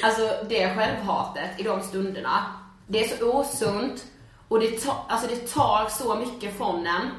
alltså 0.03 0.45
det 0.49 0.75
självhatet 0.75 1.49
i 1.57 1.63
de 1.63 1.81
stunderna, 1.81 2.43
det 2.87 3.03
är 3.03 3.17
så 3.17 3.39
osunt 3.39 4.05
och 4.47 4.59
det, 4.59 4.71
tar, 4.71 4.95
alltså, 5.07 5.27
det 5.27 5.53
tar 5.53 5.89
så 5.89 6.15
mycket 6.15 6.57
från 6.57 6.87
en. 6.87 7.11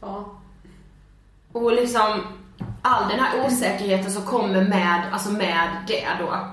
Ja. 0.00 0.24
Och 1.52 1.72
liksom 1.72 2.20
all 2.82 3.08
den 3.08 3.20
här 3.20 3.46
osäkerheten 3.46 4.12
som 4.12 4.22
kommer 4.22 4.64
med, 4.64 5.12
alltså 5.12 5.32
med 5.32 5.68
det 5.86 6.08
då. 6.20 6.48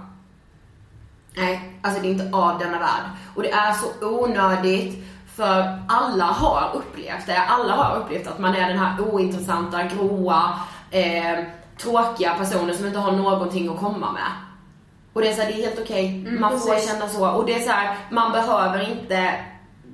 Nej, 1.35 1.79
alltså 1.81 2.01
det 2.01 2.07
är 2.07 2.11
inte 2.11 2.37
av 2.37 2.59
denna 2.59 2.79
värld. 2.79 3.03
Och 3.35 3.43
det 3.43 3.51
är 3.51 3.73
så 3.73 4.07
onödigt 4.07 5.05
för 5.35 5.79
alla 5.87 6.25
har 6.25 6.71
upplevt 6.75 7.25
det. 7.25 7.37
Alla 7.37 7.75
har 7.75 7.99
upplevt 7.99 8.27
att 8.27 8.39
man 8.39 8.55
är 8.55 8.69
den 8.69 8.79
här 8.79 9.01
ointressanta, 9.01 9.83
gråa, 9.83 10.59
eh, 10.91 11.43
tråkiga 11.77 12.33
personen 12.33 12.77
som 12.77 12.85
inte 12.85 12.99
har 12.99 13.11
någonting 13.11 13.69
att 13.69 13.79
komma 13.79 14.11
med. 14.11 14.31
Och 15.13 15.21
det 15.21 15.29
är 15.29 15.33
så 15.33 15.41
här, 15.41 15.47
det 15.51 15.53
är 15.61 15.65
helt 15.67 15.79
okej. 15.79 16.25
man 16.39 16.59
får 16.59 16.69
precis. 16.69 16.91
känna 16.91 17.07
så. 17.09 17.29
Och 17.29 17.45
det 17.45 17.55
är 17.55 17.59
så 17.59 17.71
här, 17.71 17.95
man 18.11 18.31
behöver 18.31 18.91
inte 18.91 19.33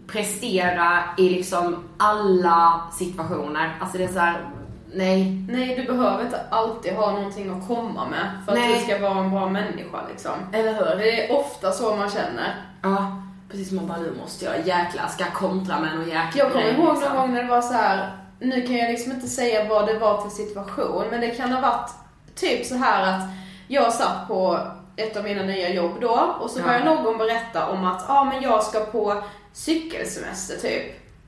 prestera 0.08 1.00
i 1.18 1.30
liksom 1.30 1.84
alla 1.98 2.82
situationer. 2.94 3.78
Alltså 3.82 3.98
det 3.98 4.04
är 4.04 4.08
så 4.08 4.20
här, 4.20 4.50
nej. 4.94 5.46
Nej, 5.50 5.76
du 5.76 5.94
behöver 5.94 6.24
inte 6.26 6.42
alltid 6.50 6.94
ha 6.94 7.12
någonting 7.12 7.50
att 7.62 7.68
komma 7.68 8.06
med 8.06 8.30
för 8.46 8.52
att 8.52 8.58
Nej. 8.60 8.74
du 8.80 8.86
ska 8.86 9.10
vara 9.10 9.20
en 9.20 9.32
bra 9.32 9.50
människa 9.50 9.98
liksom. 10.12 10.32
Eller 10.54 10.74
hur? 10.74 10.98
Det 10.98 11.26
är 11.28 11.36
ofta 11.40 11.72
så 11.72 11.96
man 11.96 12.10
känner. 12.10 12.56
Ja, 12.82 13.22
precis 13.50 13.68
som 13.68 13.78
man 13.78 13.88
bara, 13.88 13.98
nu 13.98 14.14
måste 14.22 14.46
jag 14.46 14.68
jäkla 14.68 15.08
ska 15.08 15.26
kontra 15.26 15.80
med 15.80 15.96
någon 15.96 16.10
jäkla 16.10 16.44
Jag 16.44 16.52
kommer 16.52 16.74
ihåg 16.74 16.94
liksom. 16.96 17.14
någon 17.14 17.22
gång 17.22 17.34
när 17.34 17.44
det 17.44 17.50
var 17.50 17.62
så 17.62 17.74
här. 17.74 18.18
nu 18.40 18.62
kan 18.62 18.78
jag 18.78 18.92
liksom 18.92 19.12
inte 19.12 19.28
säga 19.28 19.70
vad 19.70 19.88
det 19.88 20.00
var 20.00 20.22
för 20.22 20.30
situation, 20.30 21.04
men 21.12 21.22
det 21.22 21.28
kan 21.30 21.52
ha 21.52 21.62
varit 21.62 21.92
typ 22.36 22.66
så 22.66 22.76
här 22.76 23.14
att 23.14 23.22
jag 23.68 23.94
satt 23.94 24.28
på 24.28 24.60
ett 25.00 25.18
av 25.18 25.24
mina 25.24 25.44
nya 25.44 25.70
jobb 25.70 25.92
då 26.02 26.36
och 26.40 26.50
så 26.50 26.60
Ja. 26.60 26.64
började 26.66 26.86
någon 26.86 27.18
berätta 27.18 27.70
om 27.70 27.86
att 27.86 28.06
ja 28.08 28.20
ah, 28.20 28.24
men 28.24 28.42
jag 28.42 28.64
ska 28.64 28.80
på 28.80 29.24
cykelsemester 29.54 30.56
typ. 30.58 30.84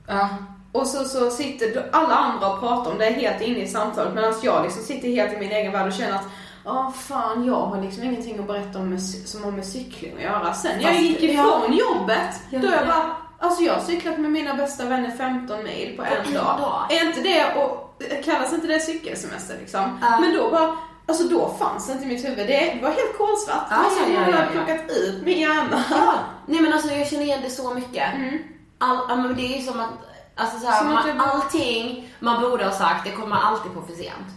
Ja. 0.06 0.28
Och 0.72 0.86
så, 0.86 1.04
så 1.04 1.30
sitter 1.30 1.88
alla 1.92 2.14
andra 2.14 2.52
och 2.52 2.60
pratar 2.60 2.90
om 2.92 2.98
det 2.98 3.04
helt 3.04 3.42
inne 3.42 3.58
i 3.58 3.66
samtalet 3.68 4.14
medan 4.14 4.34
jag 4.42 4.62
liksom 4.62 4.82
sitter 4.82 5.08
helt 5.08 5.32
i 5.32 5.36
min 5.36 5.52
egen 5.52 5.72
värld 5.72 5.86
och 5.86 5.92
känner 5.92 6.14
att 6.14 6.24
Ja, 6.64 6.92
fan 6.96 7.44
jag 7.44 7.54
har 7.54 7.80
liksom 7.82 8.02
ingenting 8.04 8.38
att 8.38 8.46
berätta 8.46 8.78
om 8.78 8.98
som 9.26 9.44
har 9.44 9.50
med 9.50 9.66
cykling 9.66 10.12
att 10.16 10.22
göra. 10.22 10.54
Sen 10.54 10.70
när 10.76 10.82
jag 10.82 10.92
Fast- 10.92 11.02
gick 11.06 11.22
ifrån 11.22 11.72
jobbet, 11.76 12.40
Ja, 12.50 12.58
då 12.58 12.66
jag 12.66 12.74
ja. 12.82 12.86
bara, 12.86 13.16
alltså 13.38 13.62
jag 13.62 13.74
har 13.74 13.80
cyklat 13.80 14.18
med 14.18 14.30
mina 14.30 14.54
bästa 14.54 14.84
vänner 14.84 15.10
15 15.10 15.64
mil 15.64 15.94
på 15.96 16.02
en 16.02 16.26
en 16.26 16.34
dag. 16.34 16.58
dag. 16.58 16.86
Är 16.90 17.06
inte 17.06 17.20
det, 17.20 17.54
och 17.62 18.02
kallas 18.24 18.52
inte 18.52 18.66
det 18.66 18.80
cykelsemester 18.80 19.56
liksom? 19.60 19.98
Ja. 20.02 20.20
Men 20.20 20.34
då 20.36 20.50
bara, 20.50 20.76
alltså 21.06 21.28
då 21.28 21.54
fanns 21.58 21.86
det 21.86 21.92
inte 21.92 22.04
i 22.04 22.08
mitt 22.08 22.24
huvud. 22.24 22.46
Det 22.46 22.78
var 22.82 22.88
helt 22.90 23.18
kolsvart. 23.18 23.66
Ja, 23.70 23.76
det 23.76 23.82
var 23.82 23.90
som 23.90 24.12
ja, 24.14 24.20
ja, 24.30 24.44
ja. 24.44 24.50
plockat 24.52 24.90
ut 24.96 25.24
min 25.24 25.38
hjärna. 25.40 25.84
Ja, 25.90 26.14
nej 26.46 26.60
men 26.60 26.72
alltså 26.72 26.94
jag 26.94 27.08
känner 27.08 27.22
igen 27.24 27.40
det 27.42 27.50
så 27.50 27.74
mycket. 27.74 28.14
Mm. 28.14 28.38
All, 28.78 28.98
ja, 29.08 29.16
men 29.16 29.36
det 29.36 29.42
är 29.42 29.56
ju 29.58 29.62
som 29.62 29.80
att, 29.80 29.90
alltså 30.34 30.58
så 30.58 30.66
här, 30.66 30.84
man, 30.84 31.06
det- 31.06 31.22
allting 31.22 32.08
man 32.20 32.42
borde 32.42 32.64
ha 32.64 32.72
sagt, 32.72 33.04
det 33.04 33.10
kommer 33.12 33.36
alltid 33.36 33.72
på 33.74 33.82
för 33.82 33.92
sent. 33.94 34.28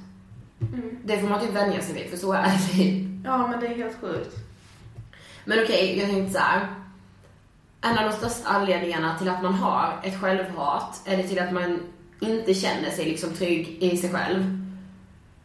Mm. 0.62 0.98
Det 1.04 1.20
får 1.20 1.28
man 1.28 1.40
typ 1.42 1.52
vänja 1.52 1.82
sig 1.82 1.94
vid, 1.96 2.10
för 2.10 2.18
så 2.18 2.34
är 2.34 2.44
det 2.44 2.74
typ. 2.74 3.04
Ja, 3.26 3.48
men 3.48 3.60
det 3.60 3.68
är 3.68 3.76
helt 3.76 4.02
sjukt. 4.02 4.36
Men 5.46 5.60
okej, 5.64 6.00
jag 6.00 6.10
tänkte 6.10 6.34
så 6.34 6.40
här. 6.40 6.68
En 7.82 7.98
av 7.98 8.04
de 8.12 8.12
största 8.18 8.50
anledningarna 8.50 9.18
till 9.18 9.30
att 9.30 9.44
man 9.44 9.54
har 9.54 10.00
ett 10.04 10.22
självhat, 10.22 11.02
eller 11.06 11.24
till 11.24 11.40
att 11.40 11.54
man 11.54 11.80
inte 12.20 12.54
känner 12.54 12.90
sig 12.90 13.06
liksom 13.06 13.34
trygg 13.34 13.78
i 13.84 13.98
sig 13.98 14.12
själv. 14.12 14.65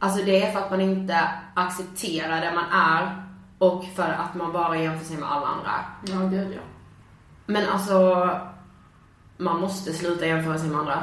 Alltså 0.03 0.25
det 0.25 0.43
är 0.43 0.53
för 0.53 0.59
att 0.59 0.71
man 0.71 0.81
inte 0.81 1.31
accepterar 1.55 2.41
det 2.41 2.53
man 2.55 2.65
är 2.73 3.25
och 3.59 3.85
för 3.97 4.09
att 4.09 4.35
man 4.35 4.53
bara 4.53 4.77
jämför 4.77 5.05
sig 5.05 5.17
med 5.17 5.33
alla 5.33 5.47
andra. 5.47 5.73
Ja, 6.07 6.27
gud 6.27 6.53
ja. 6.55 6.61
Men 7.47 7.69
alltså, 7.69 8.29
man 9.37 9.61
måste 9.61 9.93
sluta 9.93 10.27
jämföra 10.27 10.59
sig 10.59 10.69
med 10.69 10.79
andra. 10.79 11.03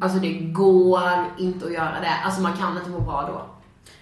Alltså 0.00 0.18
det 0.18 0.32
går 0.32 1.00
inte 1.38 1.66
att 1.66 1.72
göra 1.72 2.00
det. 2.00 2.14
Alltså 2.24 2.40
man 2.40 2.56
kan 2.56 2.76
inte 2.76 2.90
må 2.90 3.00
bra 3.00 3.22
då. 3.22 3.46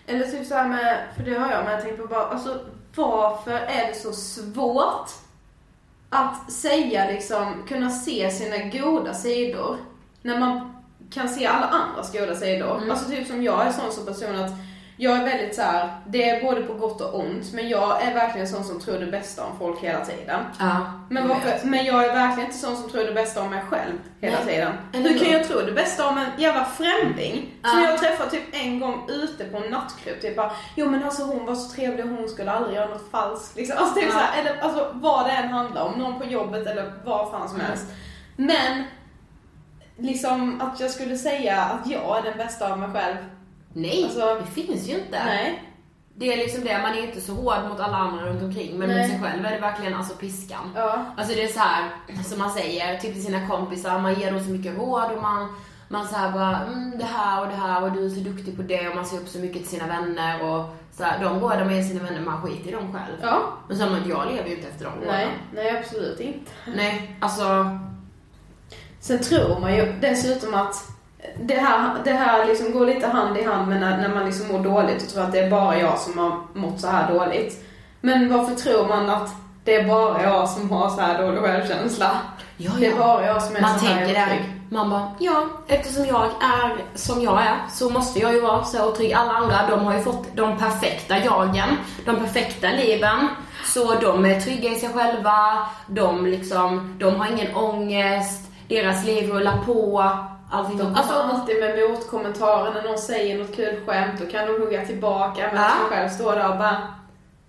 Eller 0.06 0.26
typ 0.26 0.46
så 0.46 0.54
här 0.54 0.68
med, 0.68 1.08
för 1.16 1.22
det 1.24 1.38
har 1.38 1.50
jag 1.50 1.64
med 1.64 1.82
tänkt 1.82 2.00
på 2.00 2.06
bara, 2.06 2.26
alltså 2.26 2.60
varför 2.96 3.52
är 3.52 3.88
det 3.88 3.94
så 3.94 4.12
svårt 4.12 5.10
att 6.10 6.52
säga 6.52 7.06
liksom, 7.06 7.62
kunna 7.68 7.90
se 7.90 8.30
sina 8.30 8.56
goda 8.58 9.14
sidor 9.14 9.76
när 10.22 10.38
man 10.38 10.74
kan 11.10 11.28
se 11.28 11.46
alla 11.46 11.66
andras 11.66 12.12
goda 12.12 12.34
sidor. 12.34 12.82
Alltså 12.90 13.10
typ 13.10 13.26
som 13.26 13.42
jag 13.42 13.66
är 13.66 13.72
sån 13.72 13.92
som 13.92 14.06
person 14.06 14.38
att 14.44 14.50
jag 14.96 15.16
är 15.16 15.24
väldigt 15.24 15.54
så 15.54 15.62
här, 15.62 15.88
det 16.06 16.28
är 16.30 16.42
både 16.42 16.62
på 16.62 16.74
gott 16.74 17.00
och 17.00 17.14
ont, 17.20 17.52
men 17.52 17.68
jag 17.68 18.02
är 18.02 18.14
verkligen 18.14 18.48
sån 18.48 18.64
som 18.64 18.80
tror 18.80 18.98
det 18.98 19.06
bästa 19.06 19.44
om 19.44 19.58
folk 19.58 19.80
hela 19.80 20.04
tiden. 20.04 20.40
Ja, 20.60 20.92
Men, 21.10 21.22
jag 21.22 21.28
varför, 21.34 21.66
men 21.66 21.84
jag 21.84 22.04
är 22.04 22.12
verkligen 22.14 22.46
inte 22.48 22.58
sån 22.60 22.76
som 22.76 22.90
tror 22.90 23.04
det 23.04 23.12
bästa 23.12 23.42
om 23.42 23.50
mig 23.50 23.62
själv 23.70 23.92
hela 24.20 24.36
Nej. 24.44 24.54
tiden. 24.54 24.72
Eller 24.92 25.10
Hur 25.10 25.18
kan 25.18 25.32
jag 25.32 25.48
tro 25.48 25.60
det 25.60 25.72
bästa 25.72 26.08
om 26.08 26.18
en 26.18 26.26
jävla 26.38 26.64
främling 26.64 27.54
som 27.64 27.82
Ja. 27.82 27.88
jag 27.90 27.98
träffade 27.98 28.30
typ 28.30 28.42
en 28.52 28.80
gång 28.80 29.06
ute 29.08 29.44
på 29.44 29.56
en 29.56 29.70
nattklubb? 29.70 30.20
Typ 30.20 30.36
bara, 30.36 30.50
jo 30.76 30.90
men 30.90 31.04
alltså 31.04 31.22
hon 31.22 31.46
var 31.46 31.54
så 31.54 31.74
trevlig 31.74 32.04
och 32.04 32.10
hon 32.10 32.28
skulle 32.28 32.50
aldrig 32.50 32.76
göra 32.76 32.88
något 32.88 33.10
falskt. 33.10 33.56
Liksom. 33.56 33.76
Alltså, 33.78 33.94
typ 33.94 34.04
Ja. 34.04 34.10
så 34.12 34.18
här, 34.18 34.40
eller 34.40 34.60
alltså 34.62 34.90
vad 34.94 35.26
det 35.26 35.32
än 35.32 35.48
handlar 35.48 35.82
om, 35.84 35.92
någon 35.98 36.18
på 36.20 36.24
jobbet 36.26 36.66
eller 36.66 36.92
vad 37.04 37.30
fan 37.30 37.48
som 37.48 37.56
Mm. 37.56 37.66
helst. 37.68 37.86
Men 38.36 38.84
liksom 39.96 40.60
att 40.60 40.80
jag 40.80 40.90
skulle 40.90 41.16
säga 41.16 41.62
att 41.62 41.90
jag 41.90 42.18
är 42.18 42.22
den 42.22 42.38
bästa 42.38 42.72
av 42.72 42.78
mig 42.78 42.88
själv. 42.92 43.16
Nej, 43.72 44.04
Alltså- 44.04 44.34
det 44.40 44.62
finns 44.62 44.88
ju 44.88 44.92
inte. 44.94 45.24
Nej. 45.24 45.62
Det 46.16 46.32
är 46.32 46.36
liksom 46.36 46.64
det, 46.64 46.78
man 46.82 46.92
är 46.94 47.02
inte 47.08 47.20
så 47.20 47.32
hård 47.34 47.68
mot 47.68 47.80
alla 47.80 47.96
andra 47.96 48.24
runt 48.26 48.42
omkring 48.42 48.78
men 48.78 48.88
Nej. 48.88 48.98
mot 48.98 49.10
sig 49.10 49.20
själv 49.30 49.46
är 49.46 49.50
det 49.50 49.58
verkligen 49.60 49.94
alltså 49.94 50.14
piskan. 50.16 50.72
Ja. 50.74 51.04
Alltså 51.16 51.34
det 51.34 51.42
är 51.44 51.48
så 51.48 51.60
här 51.60 51.90
som 52.24 52.38
man 52.38 52.50
säger 52.50 52.98
typ 52.98 53.14
till 53.14 53.24
sina 53.24 53.48
kompisar, 53.48 53.98
man 53.98 54.20
ger 54.20 54.32
dem 54.32 54.44
så 54.44 54.50
mycket 54.50 54.78
råd 54.78 55.12
och 55.12 55.22
man, 55.22 55.56
man 55.88 56.06
så 56.08 56.16
här 56.16 56.32
bara 56.32 56.60
mm, 56.60 56.98
det 56.98 57.04
här 57.04 57.40
och 57.42 57.48
det 57.48 57.54
här 57.54 57.82
och 57.82 57.92
du 57.92 58.06
är 58.06 58.10
så 58.10 58.20
duktig 58.20 58.56
på 58.56 58.62
det 58.62 58.88
och 58.88 58.96
man 58.96 59.06
ser 59.06 59.16
upp 59.16 59.28
så 59.28 59.38
mycket 59.38 59.58
till 59.58 59.70
sina 59.70 59.86
vänner 59.86 60.42
och 60.50 60.64
så 60.92 61.04
här, 61.04 61.24
de 61.24 61.40
råden 61.40 61.66
man 61.66 61.76
ger 61.76 61.82
sina 61.82 62.02
vänner, 62.04 62.20
man 62.20 62.42
skiter 62.42 62.68
i 62.68 62.72
dem 62.72 62.92
själv. 62.92 63.16
Ja. 63.22 63.42
Men 63.68 63.78
så 63.78 63.86
men 63.86 64.08
jag 64.08 64.26
lever 64.32 64.48
ju 64.48 64.56
inte 64.56 64.68
efter 64.68 64.84
de 64.84 64.90
råden. 64.94 65.08
Nej, 65.08 65.28
nej 65.54 65.78
absolut 65.78 66.20
inte. 66.20 66.50
Nej, 66.76 67.16
alltså 67.20 67.44
Sen 69.04 69.18
tror 69.22 69.60
man 69.60 69.74
ju 69.76 69.92
dessutom 70.00 70.54
att 70.54 70.74
det 71.40 71.54
här, 71.54 71.90
det 72.04 72.12
här 72.12 72.46
liksom 72.46 72.72
går 72.72 72.86
lite 72.86 73.06
hand 73.06 73.36
i 73.38 73.44
hand 73.44 73.68
med 73.68 73.80
när, 73.80 73.96
när 73.96 74.08
man 74.08 74.24
liksom 74.26 74.48
mår 74.48 74.58
dåligt 74.58 75.02
och 75.02 75.08
tror 75.08 75.22
att 75.22 75.32
det 75.32 75.38
är 75.38 75.50
bara 75.50 75.78
jag 75.78 75.98
som 75.98 76.18
har 76.18 76.40
mått 76.54 76.80
så 76.80 76.86
här 76.88 77.12
dåligt. 77.14 77.64
Men 78.00 78.32
varför 78.38 78.54
tror 78.54 78.88
man 78.88 79.10
att 79.10 79.28
det 79.64 79.74
är 79.74 79.84
bara 79.88 80.22
jag 80.22 80.48
som 80.48 80.70
har 80.70 80.90
så 80.90 81.00
här 81.00 81.22
dålig 81.22 81.40
självkänsla? 81.40 82.10
Ja, 82.56 82.70
Det 82.78 82.86
är 82.86 82.90
ja. 82.90 82.96
bara 82.98 83.26
jag 83.26 83.42
som 83.42 83.56
är 83.56 83.60
Man 83.60 83.78
så 83.78 83.86
här 83.86 83.96
tänker 84.06 84.22
otrygg. 84.22 84.38
det. 84.68 84.74
Man 84.76 84.90
bara, 84.90 85.10
ja, 85.18 85.46
eftersom 85.68 86.06
jag 86.06 86.24
är 86.24 86.76
som 86.94 87.22
jag 87.22 87.40
är 87.42 87.56
så 87.72 87.90
måste 87.90 88.18
jag 88.18 88.32
ju 88.34 88.40
vara 88.40 88.64
så 88.64 88.88
otrygg. 88.88 89.12
Alla 89.12 89.32
andra, 89.32 89.66
de 89.70 89.80
har 89.86 89.94
ju 89.94 90.00
fått 90.02 90.36
de 90.36 90.58
perfekta 90.58 91.18
jagen, 91.18 91.68
de 92.06 92.16
perfekta 92.16 92.68
liven. 92.68 93.28
Så 93.64 93.94
de 93.94 94.24
är 94.24 94.40
trygga 94.40 94.70
i 94.70 94.74
sig 94.74 94.88
själva, 94.88 95.66
de 95.86 96.26
liksom, 96.26 96.96
de 97.00 97.14
har 97.20 97.26
ingen 97.32 97.54
ångest, 97.54 98.40
deras 98.68 99.04
liv 99.04 99.30
rullar 99.30 99.58
på. 99.66 100.10
Allting. 100.50 100.78
De 100.78 100.94
Alltså, 100.94 101.14
alltid 101.14 101.60
med 101.60 101.90
motkommentarer 101.90 102.74
när 102.74 102.82
någon 102.82 102.98
säger 102.98 103.38
något 103.38 103.56
kul 103.56 103.80
skämt, 103.86 104.20
då 104.20 104.26
kan 104.26 104.46
de 104.46 104.52
hugga 104.60 104.86
tillbaka 104.86 105.40
medan 105.40 105.54
Ja. 105.54 105.74
man 105.80 105.88
själv 105.90 106.08
står 106.08 106.36
där 106.36 106.50
och 106.50 106.58
bara 106.58 106.94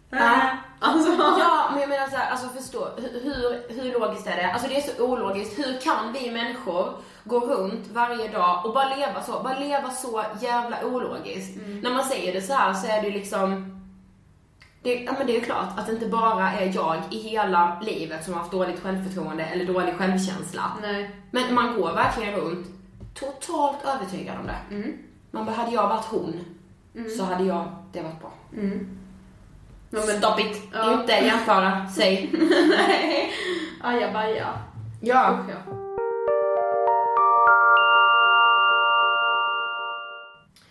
Ja. 0.10 0.40
Alltså, 0.80 1.12
Ja, 1.40 1.70
men 1.72 1.80
jag 1.82 1.90
menar 1.90 2.08
såhär, 2.08 2.32
alltså 2.32 2.48
förstå, 2.48 2.88
hur, 3.24 3.74
hur, 3.82 4.00
logiskt 4.00 4.28
är 4.28 4.36
det? 4.36 4.52
Alltså 4.54 4.68
det 4.68 4.78
är 4.78 4.82
så 4.82 5.04
ologiskt. 5.04 5.60
Hur 5.60 5.80
kan 5.82 6.14
vi 6.14 6.32
människor 6.32 6.94
gå 7.24 7.40
runt 7.40 7.88
varje 7.94 8.28
dag 8.28 8.66
och 8.66 8.74
bara 8.74 8.96
leva 8.96 9.22
så, 9.22 9.32
bara 9.44 9.60
leva 9.60 9.90
så 9.90 10.24
jävla 10.42 10.86
ologiskt? 10.86 11.58
När 11.84 11.94
man 11.94 12.04
säger 12.04 12.34
det 12.34 12.42
så 12.42 12.54
här 12.54 12.74
så 12.74 12.88
är 12.88 13.02
det 13.02 13.08
ju 13.08 13.14
liksom 13.14 13.75
det, 14.86 15.04
ja, 15.04 15.14
men 15.18 15.28
det 15.28 15.38
är 15.38 15.42
klart 15.42 15.68
att 15.78 15.86
det 15.86 15.92
inte 15.92 16.08
bara 16.08 16.52
är 16.52 16.72
jag 16.76 17.02
i 17.12 17.18
hela 17.18 17.82
livet 17.82 18.24
som 18.24 18.34
har 18.34 18.40
haft 18.40 18.52
dåligt 18.52 18.84
självförtroende 18.84 19.46
eller 19.46 19.66
dålig 19.66 19.96
självkänsla. 19.98 20.72
nej. 20.82 21.12
Men 21.32 21.54
man 21.54 21.76
går 21.82 21.94
verkligen 21.94 22.36
runt 22.36 22.68
totalt 23.14 23.78
övertygad 23.86 24.40
om 24.40 24.48
det. 24.48 24.94
Man 25.32 25.46
bara, 25.46 25.56
hade 25.56 25.72
jag 25.72 25.90
varit 25.90 26.06
hon 26.06 26.40
så 27.18 27.24
hade 27.24 27.44
jag, 27.44 27.76
det 27.92 28.02
varit 28.02 28.20
bra. 28.20 28.32
Ja, 29.90 30.02
men, 30.08 30.18
Stop 30.18 30.40
it! 30.40 30.62
Ja. 30.74 30.94
Inte 30.94 31.12
jämföra, 31.14 31.88
säg. 31.96 32.30
nej. 32.70 33.32
Ajabaja. 33.84 34.48
Ja. 35.02 35.40
Usch, 35.40 35.50
ja. 35.50 35.74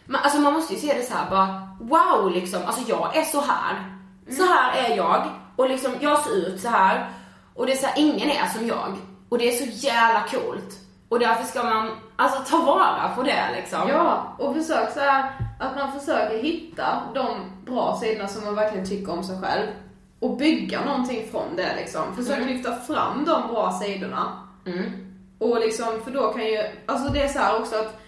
Men 0.07 0.21
alltså 0.21 0.39
man 0.39 0.53
måste 0.53 0.75
ju 0.75 0.81
se 0.81 0.95
det 0.95 1.03
så 1.03 1.15
här 1.15 1.31
bara, 1.31 1.69
wow 1.81 2.31
liksom, 2.31 2.63
alltså 2.67 2.83
jag 2.89 3.17
är 3.17 3.23
så 3.25 3.41
här. 3.41 3.95
Så 4.31 4.45
här 4.45 4.91
är 4.91 4.97
jag. 4.97 5.27
Och 5.57 5.69
liksom 5.69 5.93
jag 6.01 6.19
ser 6.19 6.37
ut 6.37 6.61
så 6.61 6.69
här. 6.69 7.11
Och 7.55 7.67
det 7.67 7.73
är 7.73 7.77
så 7.77 7.87
här, 7.87 7.99
ingen 7.99 8.31
är 8.31 8.47
som 8.47 8.67
jag. 8.67 8.97
Och 9.29 9.39
det 9.39 9.49
är 9.49 9.67
så 9.67 9.87
jävla 9.87 10.25
coolt. 10.29 10.79
Och 11.09 11.19
därför 11.19 11.45
ska 11.45 11.63
man, 11.63 11.91
alltså 12.17 12.41
ta 12.51 12.65
vara 12.65 13.13
på 13.17 13.23
det 13.23 13.45
liksom. 13.57 13.89
Ja, 13.89 14.37
och 14.39 14.55
försök 14.55 14.93
så 14.93 15.01
här, 15.01 15.33
att 15.61 15.77
man 15.77 16.01
försöker 16.01 16.43
hitta 16.43 17.03
de 17.15 17.37
bra 17.65 17.99
sidorna 18.01 18.29
som 18.29 18.45
man 18.45 18.55
verkligen 18.55 18.89
tycker 18.89 19.13
om 19.13 19.25
sig 19.25 19.41
själv. 19.41 19.67
Och 20.21 20.37
bygga 20.37 20.85
någonting 20.85 21.29
från 21.31 21.57
det 21.57 21.77
liksom. 21.77 22.17
Försök 22.17 22.47
lyfta 22.47 22.77
fram 22.77 23.25
de 23.25 23.49
bra 23.49 23.73
sidorna. 23.73 24.33
Mm. 24.67 24.93
Och 25.39 25.61
liksom, 25.61 26.01
för 26.05 26.11
då 26.11 26.33
kan 26.33 26.45
ju, 26.45 26.65
alltså 26.87 27.13
det 27.13 27.23
är 27.23 27.29
så 27.29 27.39
här 27.39 27.61
också 27.61 27.77
att 27.77 28.01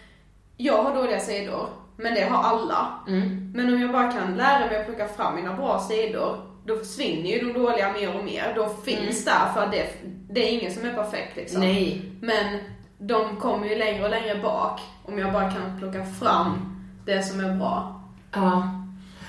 jag 0.56 0.82
har 0.82 0.94
dåliga 0.94 1.20
sidor, 1.20 1.68
men 1.96 2.14
det 2.14 2.24
har 2.24 2.42
alla. 2.42 2.86
Mm. 3.08 3.52
Men 3.54 3.74
om 3.74 3.80
jag 3.80 3.92
bara 3.92 4.12
kan 4.12 4.36
lära 4.36 4.66
mig 4.66 4.80
att 4.80 4.86
plocka 4.86 5.08
fram 5.08 5.34
mina 5.34 5.54
bra 5.54 5.80
sidor, 5.80 6.36
då 6.64 6.76
försvinner 6.76 7.30
ju 7.30 7.38
de 7.38 7.52
dåliga 7.52 7.92
mer 7.92 8.16
och 8.16 8.24
mer. 8.24 8.52
Då 8.56 8.68
finns 8.68 9.24
där 9.24 9.52
för 9.54 9.62
att 9.62 9.72
det, 9.72 9.86
det 10.30 10.48
är 10.48 10.58
ingen 10.58 10.72
som 10.72 10.84
är 10.84 10.92
perfekt 10.92 11.36
liksom. 11.36 11.60
Nej. 11.60 12.12
Men 12.20 12.58
de 12.98 13.36
kommer 13.36 13.66
ju 13.66 13.78
längre 13.78 14.04
och 14.04 14.10
längre 14.10 14.38
bak 14.42 14.80
om 15.04 15.18
jag 15.18 15.32
bara 15.32 15.50
kan 15.50 15.78
plocka 15.78 16.04
fram 16.04 16.76
det 17.04 17.22
som 17.22 17.40
är 17.40 17.54
bra. 17.54 18.00
Ja. 18.32 18.68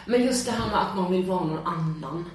Men 0.06 0.24
just 0.24 0.46
det 0.46 0.52
här 0.52 0.72
med 0.72 0.82
att 0.82 0.96
man 0.96 1.12
vill 1.12 1.26
vara 1.26 1.44
någon 1.44 1.68
annan. 1.68 2.26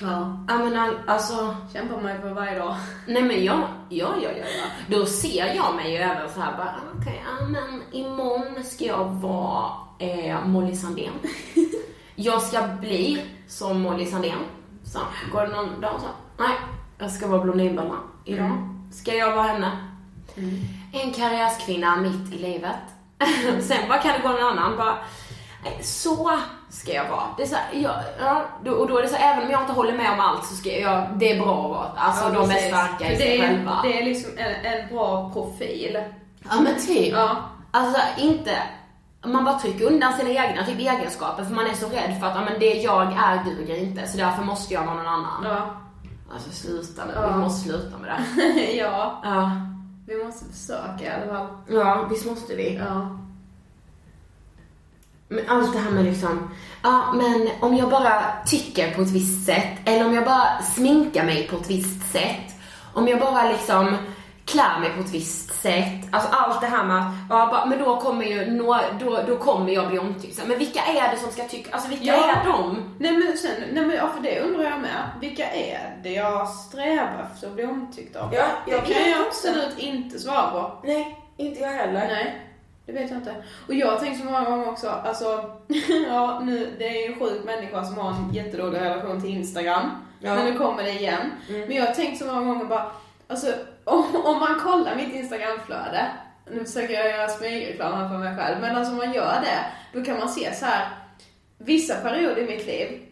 Ja. 0.00 0.44
Jag 0.48 0.60
menar, 0.60 0.94
alltså. 1.06 1.56
Kämpar 1.72 2.00
man 2.00 2.12
ju 2.12 2.20
för 2.20 2.30
varje 2.30 2.58
dag. 2.58 2.76
Nej 3.06 3.22
men 3.22 3.44
jag, 3.44 3.58
ja, 3.88 4.14
ja, 4.22 4.30
ja, 4.38 4.44
ja. 4.58 4.96
Då 4.96 5.06
ser 5.06 5.54
jag 5.54 5.74
mig 5.74 5.92
ju 5.92 5.96
även 5.96 6.30
så 6.30 6.40
här 6.40 6.56
bara, 6.56 6.74
okej, 7.00 7.22
ja 7.24 7.46
men 7.48 7.82
imorgon 7.92 8.64
ska 8.64 8.84
jag 8.84 9.04
vara 9.04 9.72
eh, 9.98 10.46
Molly 10.46 10.76
Sandén. 10.76 11.12
jag 12.14 12.42
ska 12.42 12.62
bli 12.80 13.22
som 13.48 13.80
Molly 13.80 14.06
Sandén. 14.06 14.38
Så 14.84 14.98
går 15.32 15.42
det 15.42 15.56
någon 15.56 15.80
dag 15.80 16.00
så, 16.00 16.06
nej, 16.38 16.56
jag 16.98 17.10
ska 17.10 17.26
vara 17.28 17.42
Blondinbella 17.42 17.96
idag. 18.24 18.68
Ska 18.92 19.14
jag 19.14 19.36
vara 19.36 19.46
henne? 19.46 19.70
En 20.92 21.12
karriärskvinna 21.12 21.96
mitt 21.96 22.32
i 22.34 22.38
livet. 22.38 22.76
Sen 23.60 23.88
bara 23.88 23.98
kan 23.98 24.12
det 24.12 24.22
gå 24.22 24.28
någon 24.28 24.58
annan 24.58 24.76
bara, 24.76 24.98
så 25.82 26.30
ska 26.70 26.92
jag 26.92 27.08
vara. 27.10 27.22
Det 27.36 27.42
är 27.42 27.46
så 27.46 27.54
här, 27.54 27.64
ja, 27.72 27.94
ja, 28.64 28.72
och 28.72 28.88
då 28.88 28.98
är 28.98 29.02
det 29.02 29.08
så 29.08 29.16
här, 29.16 29.32
även 29.34 29.44
om 29.46 29.50
jag 29.50 29.60
inte 29.60 29.72
håller 29.72 29.92
med 29.96 30.12
om 30.12 30.20
allt 30.20 30.44
så 30.46 30.54
ska 30.56 30.78
jag, 30.80 31.06
det 31.16 31.32
är 31.32 31.40
bra 31.42 31.64
att 31.64 31.70
vara, 31.70 31.88
alltså 31.96 32.24
Ja, 32.24 32.30
de 32.30 32.50
är 32.50 32.68
starka 32.68 33.12
i 33.12 33.16
sig 33.16 33.26
det 33.26 33.38
är, 33.44 33.48
själva. 33.48 33.80
Det 33.82 34.00
är 34.00 34.04
liksom 34.04 34.30
en, 34.36 34.64
en 34.72 34.88
bra 34.88 35.30
profil. 35.30 35.98
Ja 36.50 36.60
men 36.60 36.74
typ. 36.86 37.12
Ja. 37.12 37.36
Alltså 37.70 38.00
inte, 38.18 38.52
man 39.24 39.44
bara 39.44 39.58
trycker 39.58 39.84
undan 39.86 40.12
sina 40.12 40.30
egna 40.30 40.66
typ 40.66 40.78
egenskaper 40.78 41.44
för 41.44 41.54
man 41.54 41.66
är 41.66 41.74
så 41.74 41.86
rädd 41.86 42.16
för 42.20 42.26
att 42.26 42.34
ja, 42.36 42.44
men 42.50 42.60
det 42.60 42.74
jag 42.74 43.02
är 43.02 43.44
duger 43.44 43.76
inte 43.76 44.06
så 44.06 44.16
därför 44.18 44.42
måste 44.42 44.74
jag 44.74 44.84
vara 44.84 44.94
någon 44.94 45.06
annan. 45.06 45.44
Ja. 45.44 45.70
Alltså 46.34 46.50
sluta 46.50 47.04
nu, 47.04 47.12
Ja. 47.14 47.28
vi 47.28 47.38
måste 47.38 47.68
sluta 47.68 47.98
med 47.98 48.10
det. 48.10 48.72
ja. 48.76 49.20
Ja, 49.24 49.50
Vi 50.06 50.24
måste 50.24 50.44
försöka 50.52 51.04
i 51.04 51.08
alla 51.22 51.34
fall. 51.38 51.46
ja 51.68 52.06
visst 52.10 52.26
måste 52.26 52.54
vi. 52.54 52.74
Ja. 52.76 53.18
Men 55.28 55.44
allt 55.48 55.72
det 55.72 55.78
här 55.78 55.90
med 55.90 56.04
liksom, 56.04 56.54
ja 56.82 57.12
men 57.14 57.48
om 57.60 57.76
jag 57.76 57.88
bara 57.90 58.22
tycker 58.46 58.94
på 58.94 59.02
ett 59.02 59.10
visst 59.10 59.46
sätt, 59.46 59.68
eller 59.84 60.06
om 60.06 60.14
jag 60.14 60.24
bara 60.24 60.62
sminkar 60.74 61.24
mig 61.24 61.48
på 61.48 61.56
ett 61.56 61.70
visst 61.70 62.12
sätt, 62.12 62.54
om 62.94 63.08
jag 63.08 63.20
bara 63.20 63.48
liksom 63.50 63.96
klär 64.44 64.78
mig 64.80 64.90
på 64.90 65.00
ett 65.00 65.10
visst 65.14 65.62
sätt, 65.62 66.04
alltså 66.12 66.28
allt 66.32 66.60
det 66.60 66.66
här 66.66 66.84
med 66.84 66.96
att, 66.96 67.12
ja 67.30 67.46
bara, 67.50 67.66
men 67.66 67.78
då 67.78 68.00
kommer 68.00 68.24
ju, 68.24 68.50
nå, 68.50 68.80
då, 69.00 69.22
då 69.26 69.36
kommer 69.36 69.72
jag 69.72 69.88
bli 69.88 69.98
omtyckt. 69.98 70.42
Men 70.46 70.58
vilka 70.58 70.80
är 70.80 71.10
det 71.10 71.18
som 71.18 71.30
ska 71.32 71.44
tycka, 71.44 71.72
alltså 71.74 71.88
vilka 71.88 72.04
Ja. 72.04 72.30
är 72.30 72.44
de? 72.44 72.76
Nej 72.98 73.12
men 73.12 73.36
sen, 73.38 73.50
nej 73.72 73.86
men 73.86 73.96
ja, 73.96 74.08
för 74.16 74.22
det 74.22 74.40
undrar 74.40 74.64
jag 74.64 74.80
med. 74.80 75.10
Vilka 75.20 75.50
är 75.50 75.96
det 76.02 76.10
jag 76.12 76.48
strävar 76.48 77.28
efter 77.32 77.46
att 77.46 77.54
bli 77.54 77.64
omtyckt 77.64 78.16
av? 78.16 78.34
Ja, 78.34 78.44
det 78.64 78.70
jag 78.70 78.80
kan 78.80 78.88
vet 78.88 79.08
jag 79.08 79.26
absolut 79.26 79.78
inte 79.78 80.18
svara 80.18 80.50
på. 80.50 80.72
Nej, 80.84 81.18
inte 81.36 81.60
jag 81.60 81.68
heller. 81.72 81.92
Nej. 82.08 82.42
Det 82.86 82.92
vet 82.92 83.10
jag 83.10 83.18
inte. 83.18 83.34
Och 83.68 83.74
jag 83.74 83.86
har 83.86 83.98
tänkt 83.98 84.18
så 84.18 84.24
många 84.24 84.44
gånger 84.44 84.68
också, 84.68 84.88
alltså, 84.88 85.50
ja 86.08 86.40
nu, 86.44 86.74
det 86.78 86.88
är 86.88 87.06
ju 87.06 87.12
en 87.12 87.20
sjuk 87.20 87.44
människa 87.44 87.84
som 87.84 87.98
har 87.98 88.10
en 88.10 88.34
jättedålig 88.34 88.80
relation 88.80 89.20
till 89.20 89.30
Instagram. 89.30 89.90
Ja. 90.20 90.34
Men 90.34 90.44
nu 90.44 90.58
kommer 90.58 90.82
det 90.82 90.92
igen. 90.92 91.32
Mm. 91.48 91.60
Men 91.60 91.76
jag 91.76 91.86
har 91.86 91.94
tänkt 91.94 92.18
så 92.18 92.26
många 92.26 92.46
gånger 92.46 92.64
bara, 92.64 92.90
alltså 93.26 93.46
om, 93.84 94.04
om 94.24 94.38
man 94.38 94.60
kollar 94.60 94.96
mitt 94.96 95.14
Instagramflöde, 95.14 96.06
nu 96.50 96.64
försöker 96.64 96.94
jag 96.94 97.10
göra 97.10 97.28
smygreklam 97.28 97.94
här 97.94 98.08
för 98.08 98.18
mig 98.18 98.36
själv, 98.36 98.60
men 98.60 98.76
alltså 98.76 98.92
om 98.92 98.98
man 98.98 99.12
gör 99.12 99.40
det, 99.42 99.64
då 99.98 100.04
kan 100.04 100.18
man 100.18 100.28
se 100.28 100.54
så 100.54 100.64
här 100.64 100.88
vissa 101.58 101.94
perioder 101.94 102.38
i 102.38 102.46
mitt 102.46 102.66
liv, 102.66 103.02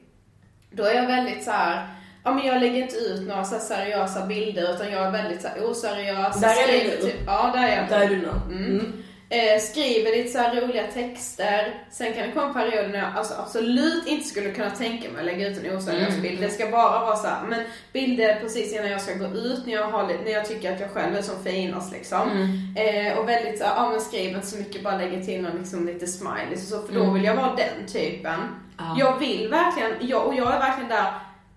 då 0.70 0.84
är 0.84 0.94
jag 0.94 1.06
väldigt 1.06 1.44
så 1.44 1.50
här. 1.50 1.86
Ja 2.24 2.34
men 2.34 2.46
jag 2.46 2.60
lägger 2.60 2.82
inte 2.82 2.96
ut 2.96 3.28
några 3.28 3.44
så 3.44 3.58
seriösa 3.58 4.26
bilder 4.26 4.74
utan 4.74 4.92
jag 4.92 5.06
är 5.06 5.10
väldigt 5.10 5.42
så 5.42 5.48
oseriös. 5.70 6.40
Där 6.40 6.68
är 6.68 6.84
du. 6.84 6.96
Typ, 6.96 7.16
ja, 7.26 7.50
där 7.54 7.68
är 7.68 7.76
jag. 7.76 7.88
Där 7.88 8.00
är 8.00 8.08
du 8.08 8.16
nu. 8.16 8.56
Mm. 8.56 9.03
Eh, 9.34 9.60
skriver 9.60 10.10
lite 10.16 10.28
så 10.30 10.38
roliga 10.38 10.86
texter. 10.86 11.74
Sen 11.90 12.12
kan 12.12 12.26
det 12.26 12.32
komma 12.32 12.52
perioder 12.52 12.88
när 12.88 12.98
jag 12.98 13.08
alltså, 13.16 13.34
absolut 13.38 14.06
inte 14.06 14.26
skulle 14.28 14.50
kunna 14.50 14.70
tänka 14.70 15.10
mig 15.10 15.18
att 15.20 15.24
lägga 15.26 15.48
ut 15.48 15.58
en 15.64 15.76
oseriös 15.76 16.08
Mm. 16.08 16.22
bild. 16.22 16.40
Det 16.40 16.50
ska 16.50 16.66
bara 16.66 17.00
vara 17.00 17.16
så 17.16 17.26
här, 17.26 17.42
men 17.48 17.60
bilder 17.92 18.40
precis 18.40 18.72
innan 18.72 18.90
jag 18.90 19.00
ska 19.00 19.14
gå 19.14 19.24
ut, 19.26 19.66
när 19.66 19.72
jag, 19.72 19.86
har, 19.86 20.02
när 20.24 20.30
jag 20.32 20.44
tycker 20.48 20.72
att 20.74 20.80
jag 20.80 20.90
själv 20.90 21.16
är 21.16 21.22
som 21.22 21.44
finast 21.44 21.92
liksom. 21.92 22.30
Mm. 22.30 23.06
Eh, 23.06 23.18
och 23.18 23.28
väldigt 23.28 23.58
så 23.58 23.64
här, 23.64 23.74
ja 23.76 23.90
men 23.90 24.00
skriv 24.00 24.34
inte 24.34 24.46
så 24.46 24.56
mycket, 24.58 24.82
bara 24.82 24.96
lägger 24.98 25.22
till 25.24 25.42
någon 25.42 25.56
liksom 25.58 25.86
lite 25.86 26.06
smileys 26.06 26.62
och 26.72 26.80
så, 26.80 26.86
för 26.86 26.94
då 26.94 27.00
Mm. 27.00 27.14
vill 27.14 27.24
jag 27.24 27.36
vara 27.36 27.54
den 27.56 27.86
typen. 27.92 28.40
Ja. 28.78 28.96
Jag 28.98 29.18
vill 29.18 29.48
verkligen, 29.48 29.92
jag, 30.00 30.26
och 30.26 30.34
jag 30.34 30.54
är 30.54 30.58
verkligen 30.58 30.90
där, 30.90 31.12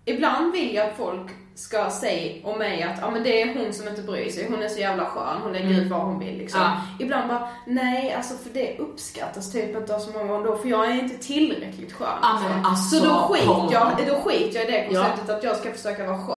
ibland 0.06 0.52
vill 0.52 0.76
jag 0.76 0.88
att 0.88 0.98
folk 0.98 1.32
ska 1.58 1.90
säga 1.90 2.48
om 2.48 2.58
mig 2.60 2.84
att 2.84 2.98
ja 3.02 3.12
men 3.12 3.24
det 3.24 3.42
är 3.42 3.54
hon 3.58 3.74
som 3.74 3.88
inte 3.88 4.02
bryr 4.02 4.30
sig, 4.30 4.48
hon 4.50 4.62
är 4.62 4.68
så 4.70 4.80
jävla 4.80 5.06
skön, 5.06 5.38
hon 5.44 5.54
lägger 5.54 5.82
ut 5.82 5.92
vad 5.92 6.00
hon 6.02 6.20
vill 6.20 6.38
liksom. 6.38 6.62
Ja. 6.62 6.82
Ibland 7.00 7.28
bara, 7.28 7.50
nej 7.66 8.14
alltså 8.14 8.34
för 8.38 8.50
det 8.54 8.78
uppskattas 8.78 9.52
typ 9.52 9.76
inte 9.76 9.96
av 9.96 10.00
så 10.00 10.12
många 10.12 10.36
ändå, 10.36 10.58
för 10.58 10.70
jag 10.70 10.86
är 10.86 10.94
inte 11.00 11.18
tillräckligt 11.18 11.94
skön. 11.94 12.08
Ja, 12.22 12.40
liksom. 12.44 12.66
alltså, 12.66 12.96
så 12.96 13.06
då 13.06 13.14
skiter, 13.16 13.74
jag, 13.74 14.08
då 14.08 14.30
skiter 14.30 14.60
jag 14.60 14.70
i 14.70 14.72
det 14.72 14.88
Ja. 14.92 15.04
konceptet 15.04 15.30
att 15.36 15.44
jag 15.44 15.58
ska 15.58 15.72
försöka 15.72 16.06
vara 16.06 16.18
skön. 16.18 16.37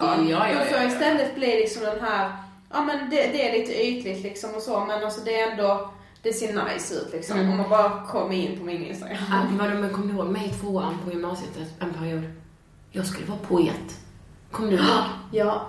Ja, 0.00 0.16
ja, 0.16 0.48
ja, 0.48 0.58
Då 0.58 0.64
får 0.64 0.86
istället 0.86 1.34
bli 1.34 1.46
liksom 1.46 1.82
den 1.82 2.00
här, 2.00 2.32
ja 2.72 2.80
men 2.80 3.10
det, 3.10 3.16
det 3.16 3.48
är 3.48 3.58
lite 3.58 3.86
ytligt 3.86 4.22
liksom 4.22 4.54
och 4.54 4.62
så, 4.62 4.80
men 4.80 5.04
alltså 5.04 5.20
det 5.24 5.40
är 5.40 5.50
ändå, 5.50 5.90
det 6.22 6.32
ser 6.32 6.64
nice 6.64 6.94
ut 6.94 7.12
liksom. 7.12 7.38
Mm. 7.38 7.50
Om 7.50 7.56
man 7.56 7.70
bara 7.70 8.06
kommer 8.06 8.34
in 8.34 8.58
på 8.58 8.64
min 8.64 8.84
Instagram. 8.84 9.16
Men 9.56 9.90
kommer 9.90 10.12
du 10.12 10.18
ihåg 10.18 10.26
mig 10.26 10.46
i 10.46 10.50
tvåan 10.50 10.98
på 11.04 11.10
gymnasiet 11.10 11.50
en 11.80 11.94
period? 11.94 12.22
Jag 12.90 13.06
skulle 13.06 13.26
vara 13.26 13.38
poet. 13.38 13.98
Kommer 14.50 14.70
du 14.70 14.76
ihåg? 14.76 14.86
Ja. 15.32 15.66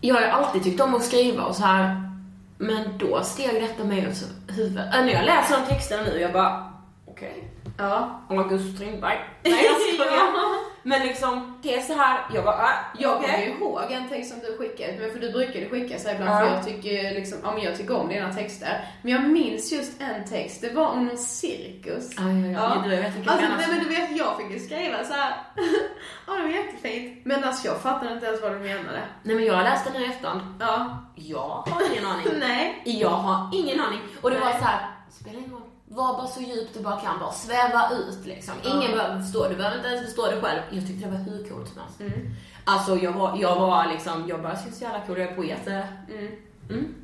Jag 0.00 0.14
har 0.14 0.22
alltid 0.22 0.64
tyckt 0.64 0.80
om 0.80 0.94
att 0.94 1.04
skriva 1.04 1.44
och 1.44 1.56
så 1.56 1.62
här. 1.62 2.10
Men 2.58 2.98
då 2.98 3.20
steg 3.22 3.62
detta 3.62 3.84
mig 3.84 4.08
åt 4.08 4.54
huvudet. 4.56 4.94
Äh, 4.94 5.00
när 5.00 5.12
jag 5.12 5.24
läser 5.24 5.56
de 5.60 5.74
texterna 5.74 6.02
nu, 6.02 6.20
jag 6.20 6.32
bara, 6.32 6.72
okej. 7.06 7.50
Ja. 7.78 8.20
August 8.28 8.74
Strindberg. 8.76 9.18
Nej, 9.42 9.64
jag 9.64 9.94
skojar. 9.94 10.73
Men 10.86 11.06
liksom, 11.06 11.58
det 11.62 11.74
är 11.74 11.80
så 11.80 11.94
här, 11.94 12.20
jag 12.34 12.44
bara, 12.44 12.62
äh, 12.62 12.68
Jag 12.98 13.16
okej. 13.16 13.30
kommer 13.30 13.44
ju 13.44 13.50
ihåg 13.52 13.92
en 13.92 14.08
text 14.08 14.30
som 14.30 14.40
du 14.40 14.56
skickade, 14.58 14.92
men 15.00 15.12
för 15.12 15.18
du 15.18 15.32
brukar 15.32 15.60
ju 15.60 15.68
skicka 15.70 15.98
så 15.98 16.10
ibland 16.10 16.30
Ja. 16.30 16.38
för 16.38 16.46
jag 16.46 16.64
tycker 16.64 17.14
liksom, 17.14 17.38
ja 17.42 17.52
men 17.52 17.62
jag 17.62 17.76
tycker 17.76 17.96
om 17.96 18.08
dina 18.08 18.32
texter. 18.32 18.88
Men 19.02 19.12
jag 19.12 19.22
minns 19.30 19.72
just 19.72 20.00
en 20.02 20.24
text, 20.24 20.60
det 20.60 20.72
var 20.72 20.88
om 20.88 21.06
någon 21.06 21.18
cirkus. 21.18 22.10
Ja, 22.16 22.22
ja, 22.22 22.46
ja. 22.74 22.82
Du 22.84 22.88
vet 22.96 23.14
vilken 23.14 23.28
Alltså, 23.32 23.46
jag 23.48 23.56
nej 23.58 23.66
men 23.68 23.78
du 23.78 23.88
vet, 23.88 24.16
jag 24.16 24.36
fick 24.36 24.50
ju 24.50 24.58
skriva 24.58 25.04
så 25.04 25.12
här. 25.12 25.32
ja 26.26 26.32
det 26.34 26.42
var 26.42 26.48
jättefint. 26.48 27.20
Men 27.24 27.44
alltså 27.44 27.66
jag 27.68 27.80
fattade 27.80 28.12
inte 28.14 28.26
ens 28.26 28.42
vad 28.42 28.52
du 28.52 28.58
menade. 28.58 29.02
Nej 29.22 29.36
men 29.36 29.44
jag 29.44 29.62
läste 29.64 29.90
den 29.92 30.02
i 30.02 30.06
efterhand. 30.06 30.40
Ja. 30.60 30.98
Jag 31.14 31.38
har 31.66 31.92
ingen 31.92 32.06
aning. 32.06 32.26
Nej. 32.38 32.82
Jag 32.84 33.08
har 33.08 33.50
ingen 33.54 33.80
aning. 33.80 34.00
Och 34.22 34.30
det 34.30 34.38
var 34.38 34.46
Nej. 34.46 34.58
så 34.58 34.64
här, 34.64 34.86
spelar 35.10 35.38
ingen 35.38 35.50
roll. 35.52 35.60
Var 35.94 36.12
bara 36.12 36.26
så 36.26 36.40
djupt 36.40 36.74
du 36.74 36.80
bara 36.80 37.00
kan, 37.00 37.18
bara 37.20 37.32
sväva 37.32 37.90
ut 37.90 38.26
liksom. 38.26 38.54
Ingen 38.64 38.92
behöver 38.92 39.20
förstå, 39.20 39.48
du 39.48 39.56
behöver 39.56 39.76
inte 39.76 39.88
ens 39.88 40.04
förstå 40.04 40.26
det 40.26 40.40
själv. 40.40 40.60
Jag 40.70 40.86
tyckte 40.86 41.08
det 41.08 41.12
var 41.16 41.24
hur 41.24 41.48
coolt 41.48 41.68
som 41.68 41.82
helst. 41.82 42.00
Mm. 42.00 42.30
Alltså 42.64 42.96
jag 42.96 43.12
var, 43.12 43.38
jag 43.40 43.60
var 43.60 43.86
liksom, 43.92 44.24
jag 44.28 44.42
bara 44.42 44.56
så 44.56 44.84
jävla 44.84 45.00
cool, 45.06 45.18
jag 45.18 45.30
är 45.30 45.34
poet. 45.34 45.66
Mm. 45.66 46.28
Mm. 46.70 46.94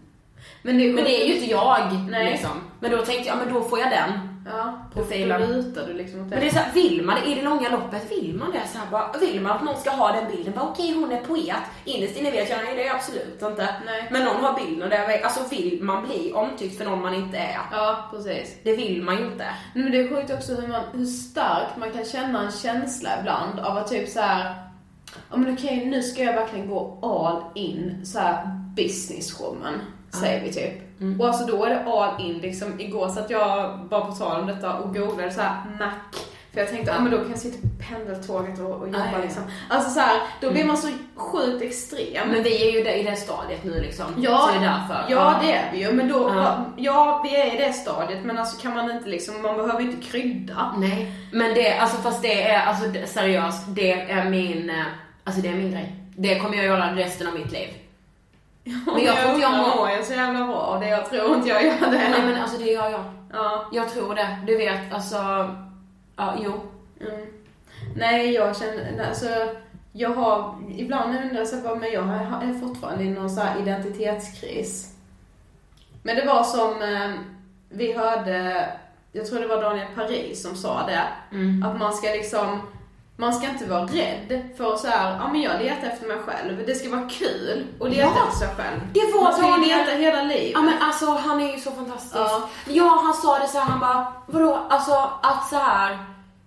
Men 0.62 0.79
det 0.79 0.88
är, 0.88 0.94
Men 0.94 1.05
det 1.05 1.22
är 1.22 1.26
ju 1.26 1.35
inte 1.35 1.50
jag 1.50 1.94
Nej. 2.11 2.33
liksom. 2.33 2.50
Men 2.81 2.90
då 2.90 3.05
tänkte 3.05 3.29
jag, 3.29 3.38
men 3.38 3.55
då 3.55 3.62
får 3.62 3.79
jag 3.79 3.90
den. 3.90 4.30
Ja, 4.46 4.79
Profilen. 4.94 5.40
Då 5.40 5.46
lutar 5.46 5.87
du 5.87 5.94
liksom 5.94 6.20
åt 6.20 6.31
det. 6.31 6.37
Men 6.37 6.44
det 6.44 6.50
är 6.50 6.53
så 6.53 6.59
här, 6.59 6.72
vill 6.72 7.05
man 7.05 7.14
det 7.14 7.31
i 7.31 7.35
det 7.35 7.42
långa 7.42 7.68
loppet, 7.68 8.11
vill 8.11 8.35
man 8.35 8.53
det 8.53 8.68
så 8.72 8.79
här, 8.79 8.87
bara, 8.90 9.18
vill 9.20 9.40
man 9.40 9.53
att 9.53 9.64
någon 9.64 9.76
ska 9.76 9.90
ha 9.90 10.12
den 10.12 10.31
bilden, 10.31 10.53
bara 10.57 10.68
okej 10.68 10.94
hon 10.94 11.12
är 11.12 11.20
poet, 11.20 11.57
innerst 11.85 12.16
inne 12.16 12.31
vet 12.31 12.50
jag, 12.50 12.59
nej 12.64 12.76
det 12.76 12.83
är 12.83 12.87
jag 12.87 12.96
absolut 12.96 13.42
inte. 13.42 13.74
Nej. 13.87 14.09
Men 14.11 14.24
någon 14.24 14.44
har 14.44 14.61
bilden 14.64 14.90
där, 14.90 15.22
alltså 15.24 15.40
vill 15.50 15.79
man 15.83 16.07
bli 16.07 16.33
omtyckt 16.33 16.79
för 16.79 16.85
någon 16.85 17.03
man 17.03 17.14
inte 17.14 17.38
är? 17.38 17.59
Ja, 17.72 18.09
precis. 18.11 18.57
Det 18.62 18.76
vill 18.76 19.03
man 19.03 19.18
ju 19.18 19.26
inte. 19.26 19.46
Men 19.74 19.92
det 19.92 20.00
är 20.00 20.09
sjukt 20.09 20.31
också 20.31 20.55
hur, 20.55 20.68
man, 20.68 20.83
hur 20.92 21.07
starkt 21.07 21.76
man 21.76 21.92
kan 21.92 22.05
känna 22.05 22.44
en 22.44 22.53
känsla 22.53 23.11
ibland 23.20 23.61
av 23.61 23.76
att 23.76 23.88
typ 23.88 24.09
så 24.09 24.20
här. 24.20 24.55
Ja 25.31 25.37
men 25.37 25.55
okej, 25.55 25.87
nu 25.87 26.03
ska 26.03 26.22
jag 26.22 26.33
verkligen 26.33 26.68
gå 26.68 26.98
all 27.03 27.62
in, 27.62 28.07
så 28.07 28.18
här 28.18 28.61
businesswoman, 28.76 29.81
säger 30.11 30.40
vi 30.44 30.53
typ. 30.53 30.73
Och 31.20 31.27
alltså 31.29 31.46
då 31.46 31.64
är 31.64 31.70
det 31.70 31.85
all 31.90 32.20
in 32.20 32.38
liksom. 32.38 32.81
Igår 32.81 33.09
satt 33.09 33.31
jag 33.31 33.79
bara 33.90 34.01
på 34.05 34.12
tal 34.12 34.40
om 34.40 34.46
detta 34.46 34.75
och 34.75 34.94
googlade 34.94 35.31
så 35.31 35.40
här 35.40 35.62
Mac. 35.79 35.90
För 36.53 36.61
jag 36.61 36.68
tänkte, 36.68 36.90
ja 36.90 37.01
men 37.01 37.11
då 37.12 37.18
kan 37.18 37.31
jag 37.31 37.38
sitta 37.38 37.59
på 37.61 37.68
pendeltåget 37.88 38.59
och, 38.61 38.70
och 38.75 38.87
jobba 38.87 38.99
ja, 38.99 39.05
ja. 39.12 39.23
liksom. 39.23 39.42
Alltså 39.68 39.90
så 39.90 40.01
här, 40.01 40.20
då 40.40 40.51
blir 40.51 40.64
man 40.64 40.77
så 40.77 40.88
sjukt 41.16 41.62
extrem. 41.62 42.29
Men 42.29 42.42
vi 42.42 42.68
är 42.68 42.73
ju 42.79 42.85
där, 42.85 42.92
i 42.92 43.03
det 43.03 43.16
stadiet 43.16 43.64
nu 43.64 43.81
liksom. 43.81 44.07
Ja, 44.18 44.38
så 44.38 44.59
det 44.61 44.66
är 44.66 44.70
därför. 44.70 45.05
ja 45.12 45.40
det 45.42 45.53
är 45.53 45.73
vi 45.73 45.79
ju. 45.79 45.92
Men 45.92 46.09
då, 46.09 46.33
Ja. 46.35 46.64
ja. 46.77 47.20
vi 47.25 47.37
är 47.37 47.55
i 47.55 47.66
det 47.66 47.73
stadiet 47.73 48.25
men 48.25 48.38
alltså 48.38 48.62
kan 48.62 48.75
man 48.75 48.90
inte 48.90 49.09
liksom, 49.09 49.42
man 49.42 49.57
behöver 49.57 49.81
inte 49.81 50.07
krydda. 50.07 50.75
Nej. 50.79 51.12
Men 51.33 51.55
det, 51.55 51.79
alltså 51.79 51.96
fast 51.96 52.23
det 52.23 52.42
är, 52.42 52.66
alltså 52.66 52.85
seriöst, 53.07 53.62
det 53.68 53.92
är 53.92 54.31
min, 54.31 54.70
eh, 54.70 54.77
alltså 55.25 55.42
det 55.42 55.49
är 55.49 55.55
min 55.55 55.70
grej. 55.70 55.96
Det 56.16 56.38
kommer 56.38 56.57
jag 56.57 56.64
göra 56.66 56.96
resten 56.96 57.27
av 57.27 57.35
mitt 57.35 57.53
liv. 57.53 57.68
Men 58.64 59.05
jag 59.05 59.16
tror 59.16 59.35
inte 59.35 59.40
jag 59.40 59.53
mår... 59.53 59.77
mår 59.77 59.90
jag 59.90 60.05
så 60.05 60.12
jävla 60.12 60.46
bra 60.46 60.61
och 60.61 60.81
det 60.81 60.88
jag 60.88 61.11
tror 61.11 61.37
inte 61.37 61.49
jag 61.49 61.64
gör 61.64 61.81
det. 61.81 62.11
Nej 62.11 62.23
men 62.23 62.42
alltså 62.42 62.59
det 62.59 62.70
gör 62.70 62.90
jag. 62.90 63.05
Ja. 63.33 63.68
Jag 63.73 63.88
tror 63.88 64.14
det. 64.14 64.38
Du 64.46 64.57
vet, 64.57 64.92
alltså, 64.92 65.16
ja 66.16 66.35
jo. 66.44 66.53
Mm. 67.01 67.27
Nej, 67.96 68.33
jag 68.33 68.57
känner, 68.57 69.09
alltså, 69.09 69.27
jag 69.92 70.11
har, 70.11 70.59
ibland 70.77 71.16
undrar 71.16 71.38
jag 71.38 71.49
så 71.49 71.57
här, 71.57 71.77
men 71.77 71.92
jag 71.92 72.05
är 72.05 72.61
fortfarande 72.61 73.05
i 73.05 73.11
någon 73.11 73.31
så 73.31 73.40
här 73.40 73.61
identitetskris. 73.61 74.94
Men 76.03 76.16
det 76.16 76.25
var 76.27 76.44
som 76.44 76.83
eh, 76.83 77.11
vi 77.68 77.92
hörde, 77.92 78.68
jag 79.12 79.27
tror 79.27 79.40
det 79.40 79.46
var 79.46 79.62
Daniel 79.62 79.87
Paris 79.94 80.42
som 80.42 80.57
sa 80.57 80.87
det, 80.87 81.03
att 81.66 81.79
man 81.79 81.92
ska 81.92 82.09
liksom, 82.09 82.61
man 83.20 83.33
ska 83.35 83.48
inte 83.48 83.64
vara 83.64 83.83
rädd 83.83 84.42
för 84.56 84.74
att 84.74 84.80
så 84.80 84.87
här, 84.87 85.16
ja 85.20 85.28
men 85.33 85.40
jag 85.42 85.62
letar 85.62 85.87
efter 85.88 86.06
mig 86.06 86.16
själv. 86.26 86.66
Det 86.66 86.74
ska 86.74 86.90
vara 86.90 87.09
kul 87.09 87.66
att 87.80 87.90
leta 87.90 88.00
Ja, 88.16 88.26
efter 88.28 88.38
sig 88.46 88.56
själv. 88.56 88.80
det 88.92 89.12
var 89.14 89.22
man 89.22 89.33
ska 89.33 89.46
ju 89.56 89.64
leta 89.78 89.90
hela 89.90 90.22
livet. 90.22 90.50
Ja 90.54 90.61
men 90.61 90.74
alltså 90.83 91.06
han 91.11 91.40
är 91.40 91.52
ju 91.52 91.61
så 91.61 91.70
fantastisk. 91.70 92.14
Ja. 92.16 92.48
Ja, 92.66 93.00
han 93.04 93.14
sa 93.14 93.38
det 93.38 93.48
så 93.48 93.59
här, 93.59 93.64
han 93.64 93.80
bara, 93.80 94.12
vadå, 94.26 94.66
alltså 94.70 95.11
att 95.22 95.48
så 95.48 95.56
här 95.56 95.98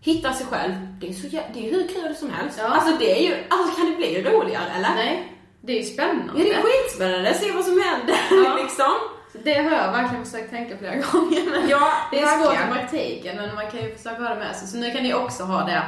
hitta 0.02 0.34
sig 0.34 0.46
själv, 0.46 0.74
det 1.00 1.10
är, 1.10 1.14
så, 1.14 1.28
det 1.54 1.60
är 1.60 1.64
ju 1.64 1.72
hur 1.72 1.88
kul 1.88 2.16
som 2.16 2.30
helst. 2.30 2.60
Ja. 2.62 2.68
Alltså 2.68 2.92
det 3.00 3.12
är 3.20 3.24
ju, 3.30 3.44
alltså 3.50 3.76
kan 3.82 3.90
det 3.92 3.96
bli 3.96 4.24
roligare 4.24 4.70
eller? 4.78 4.90
Nej, 4.96 5.34
det 5.62 5.74
är 5.74 5.78
ju 5.78 5.84
spännande. 5.84 6.34
Ja, 6.36 6.44
det 6.44 6.54
är 6.54 6.62
skitspännande, 6.62 7.34
se 7.34 7.52
vad 7.52 7.66
som 7.66 7.82
händer 7.86 8.16
Ja. 8.46 8.56
liksom. 8.64 8.94
Det 9.44 9.54
har 9.54 9.72
jag 9.72 9.92
verkligen 9.92 10.26
försökt 10.26 10.50
tänka 10.50 10.78
flera 10.78 10.92
gånger. 11.12 11.52
Men 11.52 11.70
Ja, 11.70 11.92
det 12.12 12.20
är 12.20 12.28
svårt 12.28 12.54
i 12.54 12.58
verkligen. 12.58 12.74
praktiken, 12.74 13.36
men 13.36 13.56
man 13.56 13.72
kan 13.72 13.80
ju 13.80 13.96
försöka 13.96 14.22
ha 14.22 14.30
det 14.30 14.36
med 14.36 14.56
sig. 14.56 14.68
Så 14.68 14.78
nu 14.78 14.92
kan 14.92 15.04
ni 15.04 15.14
också 15.14 15.44
ha 15.44 15.64
det. 15.64 15.82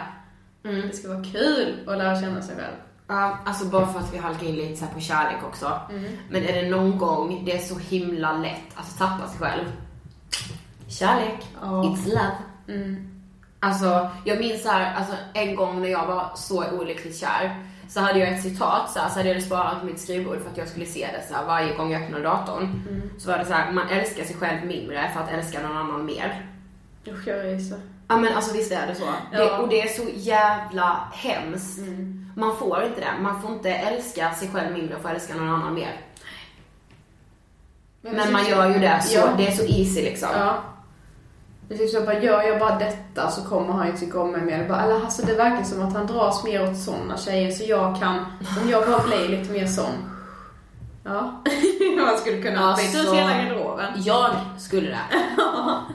Mm. 0.66 0.88
Det 0.88 0.94
ska 0.94 1.08
vara 1.08 1.24
kul 1.24 1.76
att 1.88 1.98
lära 1.98 2.22
känna 2.22 2.42
sig 2.42 2.56
själv. 2.56 2.76
Ja, 3.08 3.38
alltså 3.46 3.66
bara 3.66 3.88
för 3.88 4.00
att 4.00 4.14
vi 4.14 4.18
halkar 4.18 4.48
in 4.48 4.56
lite 4.56 4.76
så 4.76 4.86
på 4.86 5.00
kärlek 5.00 5.44
också. 5.44 5.80
Men 6.30 6.44
är 6.44 6.62
det 6.62 6.70
någon 6.70 6.98
gång 6.98 7.44
det 7.46 7.52
är 7.52 7.60
så 7.60 7.80
himla 7.80 8.38
lätt 8.38 8.76
att 8.76 8.98
tappa 8.98 9.28
sig 9.28 9.40
själv? 9.40 9.66
Kärlek. 10.88 11.48
Ja. 11.62 11.68
It's 11.68 12.08
love. 12.08 12.38
Mm. 12.68 13.12
Alltså, 13.60 14.10
jag 14.26 14.40
minns 14.40 14.64
så 14.64 14.70
här, 14.70 14.96
alltså 14.96 15.16
en 15.34 15.56
gång 15.56 15.82
när 15.82 15.90
jag 15.90 16.06
var 16.06 16.32
så 16.36 16.72
olyckligt 16.72 17.20
kär 17.20 17.66
så 17.90 18.00
hade 18.00 18.20
jag 18.20 18.30
ett 18.30 18.42
citat 18.42 18.92
så, 18.92 19.00
här, 19.00 19.10
så 19.10 19.16
hade 19.16 19.30
jag 19.30 19.38
det 19.38 19.42
sparat 19.42 19.80
på 19.80 19.86
mitt 19.86 20.00
skrivbord 20.00 20.42
för 20.42 20.50
att 20.50 20.58
jag 20.58 20.68
skulle 20.68 20.86
se 20.86 21.08
det 21.14 21.28
så 21.28 21.34
här, 21.34 21.46
varje 21.46 21.76
gång 21.76 21.92
jag 21.92 22.04
öppnade 22.04 22.24
datorn. 22.24 22.82
Så 23.18 23.32
var 23.32 23.38
det 23.38 23.46
så 23.46 23.54
här, 23.54 23.72
man 23.72 23.90
älskar 23.90 24.24
sig 24.24 24.36
själv 24.36 24.66
mindre 24.66 25.12
för 25.14 25.22
att 25.22 25.32
älska 25.32 25.62
någon 25.62 25.78
annan 25.78 26.06
mer. 26.06 26.46
Usch, 27.08 27.28
jag 27.28 27.46
ryser. 27.46 27.78
Ja 28.08 28.18
men 28.18 28.34
alltså 28.36 28.54
visst 28.54 28.72
är 28.72 28.88
det 28.88 28.96
så. 28.96 29.06
Det, 29.32 29.38
Ja. 29.38 29.58
och 29.58 29.70
det 29.70 29.82
är 29.82 29.88
så 29.88 30.04
jävla 30.14 30.98
hemskt. 31.14 31.80
Man 32.36 32.58
får 32.58 32.84
inte 32.84 33.00
det. 33.02 33.22
Man 33.22 33.42
får 33.42 33.52
inte 33.52 33.70
älska 33.70 34.34
sig 34.34 34.50
själv 34.54 34.74
mindre 34.74 35.00
för 35.00 35.10
att 35.10 35.16
älska 35.16 35.34
någon 35.36 35.50
annan 35.50 35.74
mer. 35.74 36.02
Men 38.02 38.32
man 38.34 38.46
gör 38.48 38.68
ju 38.70 38.80
det 38.80 39.02
så, 39.04 39.16
Ja. 39.18 39.28
det 39.38 39.48
är 39.48 39.52
så 39.52 39.64
easy 39.64 40.02
liksom. 40.02 40.30
Ja. 40.34 40.56
Det 41.68 41.74
är 41.74 41.78
typ 41.78 41.90
så 41.90 42.02
bara, 42.02 42.20
gör 42.22 42.42
jag 42.44 42.60
bara 42.60 42.80
detta 42.80 43.32
så 43.32 43.50
kommer 43.50 43.74
han 43.74 43.88
ju 43.88 43.98
tycka 43.98 44.20
om 44.20 44.32
mig 44.32 44.42
mer. 44.42 44.70
Bara, 44.70 44.82
eller 44.84 44.96
alltså 44.96 45.26
det 45.26 45.34
verkar 45.34 45.64
som 45.64 45.82
att 45.88 45.94
han 45.94 46.08
dras 46.08 46.44
mer 46.44 46.70
åt 46.72 46.78
sådana 46.78 47.18
tjejer 47.18 47.52
så 47.52 47.64
jag 47.64 48.00
kan, 48.00 48.16
om 48.64 48.70
jag 48.70 48.88
bara 48.88 49.04
blir 49.08 49.30
lite 49.30 49.52
mer 49.54 49.68
sån. 49.68 49.92
Ja. 51.04 51.42
Man 52.06 52.18
skulle 52.18 52.42
kunna 52.42 52.60
Alltså- 52.60 52.86
byta 52.98 53.00
ut 53.12 53.16
hela 53.20 53.38
garderoben. 53.44 53.94
Jag 53.96 54.30
skulle 54.58 54.90
det. 54.90 55.00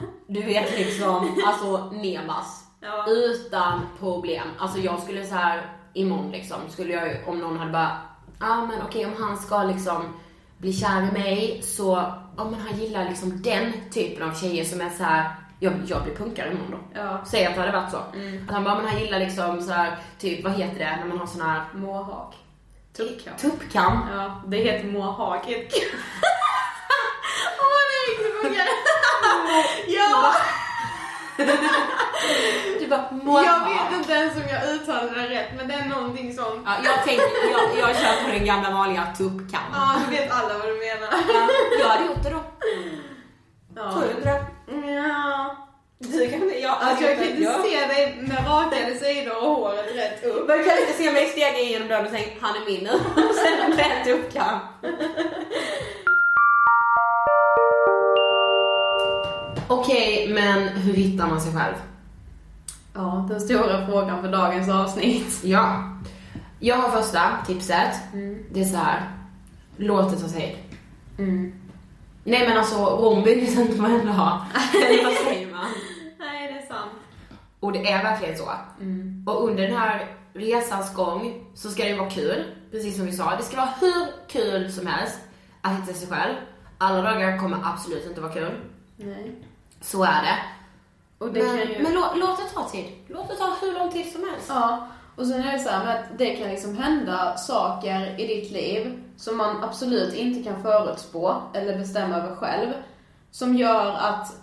Du 0.33 0.41
vet 0.41 0.77
liksom, 0.79 1.41
alltså 1.47 1.89
Nemas. 1.91 2.63
Ja. 2.81 3.05
Utan 3.07 3.81
problem. 3.99 4.47
Alltså 4.59 4.79
jag 4.79 4.99
skulle 5.03 5.25
så 5.25 5.35
här 5.35 5.61
imorgon 5.93 6.31
liksom, 6.31 6.57
skulle 6.69 6.93
jag 6.93 7.07
ju- 7.07 7.23
om 7.27 7.39
någon 7.39 7.59
hade 7.59 7.71
bara, 7.71 7.97
ja 8.39 8.45
ah, 8.49 8.65
men 8.65 8.81
okej 8.87 9.05
om 9.05 9.23
han 9.23 9.37
ska 9.37 9.63
liksom 9.63 10.13
bli 10.57 10.73
kär 10.73 11.07
i 11.09 11.11
mig 11.11 11.61
så, 11.63 12.03
ja 12.37 12.43
men 12.43 12.55
han 12.59 12.79
gillar 12.79 13.09
liksom 13.09 13.41
den 13.41 13.73
typen 13.93 14.29
av 14.29 14.33
tjejer 14.35 14.65
som 14.65 14.81
är 14.81 14.89
så 14.89 15.03
här. 15.03 15.29
Jag, 15.59 15.73
jag 15.87 16.03
blir 16.03 16.15
punkare 16.15 16.51
imorgon 16.51 16.71
då. 16.93 16.99
Ja. 17.01 17.21
Säg 17.25 17.45
att 17.45 17.53
det 17.55 17.59
hade 17.61 17.71
varit 17.71 17.91
så. 17.91 17.97
Att 17.97 18.51
han 18.51 18.63
bara, 18.63 18.75
men 18.75 18.85
han 18.85 18.99
gillar 18.99 19.19
liksom 19.19 19.61
så 19.61 19.71
här, 19.71 19.97
typ 20.19 20.43
vad 20.43 20.53
heter 20.53 20.79
det 20.79 20.95
när 20.99 21.05
man 21.05 21.17
har 21.19 21.27
sån 21.27 21.41
här 21.41 21.61
Mohawk. 21.73 22.35
Tuppkam. 22.97 23.33
tuppkam. 23.37 23.97
Ja, 24.13 24.41
det 24.47 24.57
heter 24.57 24.87
mohawk. 24.87 25.43
Åh, 25.47 25.55
man 27.67 27.87
är 27.95 28.01
riktigt 28.09 28.41
punkare. 28.41 28.67
Ja! 29.87 30.33
Du 32.79 32.87
bara, 32.87 33.09
Jag 33.43 33.59
vet 33.69 33.97
inte 33.99 34.13
ens 34.13 34.35
om 34.35 34.41
jag 34.49 34.73
uttalade 34.73 35.21
det 35.21 35.29
rätt, 35.29 35.49
men 35.57 35.67
det 35.67 35.73
är 35.73 35.85
någonting 35.85 36.33
som... 36.33 36.63
Ja, 36.65 36.71
jag 36.83 37.03
tänker, 37.03 37.51
jag, 37.51 37.89
jag 37.89 37.97
kör 37.97 38.23
på 38.23 38.29
den 38.31 38.45
gamla 38.45 38.71
vanliga 38.71 39.07
tuppkam. 39.17 39.61
Ja, 39.73 39.95
du 40.05 40.15
vet 40.15 40.31
alla 40.31 40.57
vad 40.57 40.67
du 40.67 40.77
menar. 40.77 41.09
Ja, 41.33 41.47
jag 41.79 41.87
hade 41.87 42.05
gjort 42.05 42.23
det 42.23 42.29
då. 42.29 42.43
Ja. 43.75 43.91
Tror 43.91 44.01
du 44.01 44.09
inte 44.09 44.29
det? 44.29 44.45
Ja. 44.91 45.67
Du 45.99 46.29
kan 46.29 46.43
inte, 46.43 46.59
jag, 46.59 46.77
Alltså 46.81 47.05
jag 47.05 47.17
kan 47.17 47.27
inte 47.27 47.53
se 47.63 47.85
dig 47.87 48.17
med 48.21 48.37
rakade 48.47 48.95
sidor 48.95 49.37
och 49.37 49.55
håret 49.55 49.95
rätt 49.95 50.23
upp. 50.25 50.47
Man 50.47 50.63
kan 50.63 50.77
inte 50.77 50.93
se 50.93 51.11
mig 51.11 51.25
stega 51.27 51.59
igenom 51.59 51.87
dörren 51.87 52.05
och 52.05 52.11
säga 52.11 52.27
han 52.41 52.55
är 52.55 52.65
min 52.65 52.83
nu. 52.83 52.91
Och 53.29 53.35
sen 53.35 53.73
rätt 53.77 54.07
uppkam. 54.07 54.59
Okej, 59.71 60.33
men 60.33 60.67
hur 60.67 60.93
hittar 60.93 61.27
man 61.27 61.41
sig 61.41 61.53
själv? 61.53 61.75
Ja, 62.93 63.25
den 63.29 63.41
stora 63.41 63.85
frågan 63.87 64.21
för 64.21 64.31
dagens 64.31 64.69
avsnitt. 64.69 65.41
Ja. 65.43 65.83
Jag 66.59 66.75
har 66.75 67.01
första 67.01 67.21
tipset. 67.47 67.95
Det 68.51 68.61
är 68.61 68.65
så 68.65 68.77
här. 68.77 69.09
Låt 69.77 70.11
det 70.11 70.17
ta 70.17 70.27
tid. 70.27 70.57
Nej 72.23 72.47
men 72.47 72.57
alltså, 72.57 72.75
Rom 72.75 73.23
byggs 73.23 73.57
inte 73.57 73.77
på 73.77 73.85
en 73.85 74.05
dag. 74.05 74.41
Eller 74.89 75.03
vad 75.03 75.13
säger 75.13 75.51
man? 75.51 75.67
Nej, 76.19 76.53
det 76.53 76.59
är 76.59 76.67
sant. 76.67 76.91
Och 77.59 77.71
det 77.71 77.91
är 77.91 78.03
verkligen 78.03 78.37
så. 78.37 78.51
Och 79.25 79.49
under 79.49 79.67
den 79.67 79.77
här 79.77 80.07
resans 80.33 80.93
gång 80.93 81.43
så 81.55 81.69
ska 81.69 81.83
det 81.83 81.97
vara 81.97 82.09
kul, 82.09 82.43
precis 82.71 82.95
som 82.97 83.05
vi 83.05 83.11
sa. 83.11 83.35
Det 83.35 83.43
ska 83.43 83.57
vara 83.57 83.73
hur 83.81 84.07
kul 84.27 84.71
som 84.71 84.87
helst 84.87 85.19
att 85.61 85.81
hitta 85.81 85.93
sig 85.93 86.07
själv. 86.07 86.33
Alla 86.77 87.01
dagar 87.01 87.37
kommer 87.37 87.57
absolut 87.63 88.05
inte 88.07 88.21
vara 88.21 88.33
kul. 88.33 88.51
Nej. 88.97 89.35
Så 89.81 90.03
är 90.03 90.21
det. 90.21 90.37
Det 91.25 91.43
men 91.43 91.57
ju... 91.57 91.83
men 91.83 91.93
låt, 91.93 92.17
låt 92.17 92.37
det 92.37 92.53
ta 92.53 92.69
tid. 92.69 92.85
Låt 93.07 93.29
det 93.29 93.35
ta 93.35 93.55
hur 93.61 93.73
lång 93.73 93.91
tid 93.91 94.11
som 94.11 94.29
helst. 94.29 94.45
Ja, 94.49 94.87
och 95.15 95.27
sen 95.27 95.41
är 95.43 95.51
det 95.53 95.59
så 95.59 95.69
här 95.69 95.95
att 95.97 96.17
det 96.17 96.35
kan 96.35 96.49
liksom 96.49 96.77
hända 96.77 97.37
saker 97.37 98.19
i 98.19 98.27
ditt 98.27 98.51
liv 98.51 99.03
som 99.17 99.37
man 99.37 99.63
absolut 99.63 100.13
inte 100.13 100.43
kan 100.49 100.61
förutspå 100.61 101.35
eller 101.53 101.77
bestämma 101.77 102.15
över 102.15 102.35
själv. 102.35 102.73
Som 103.31 103.55
gör 103.55 103.95
att 103.95 104.35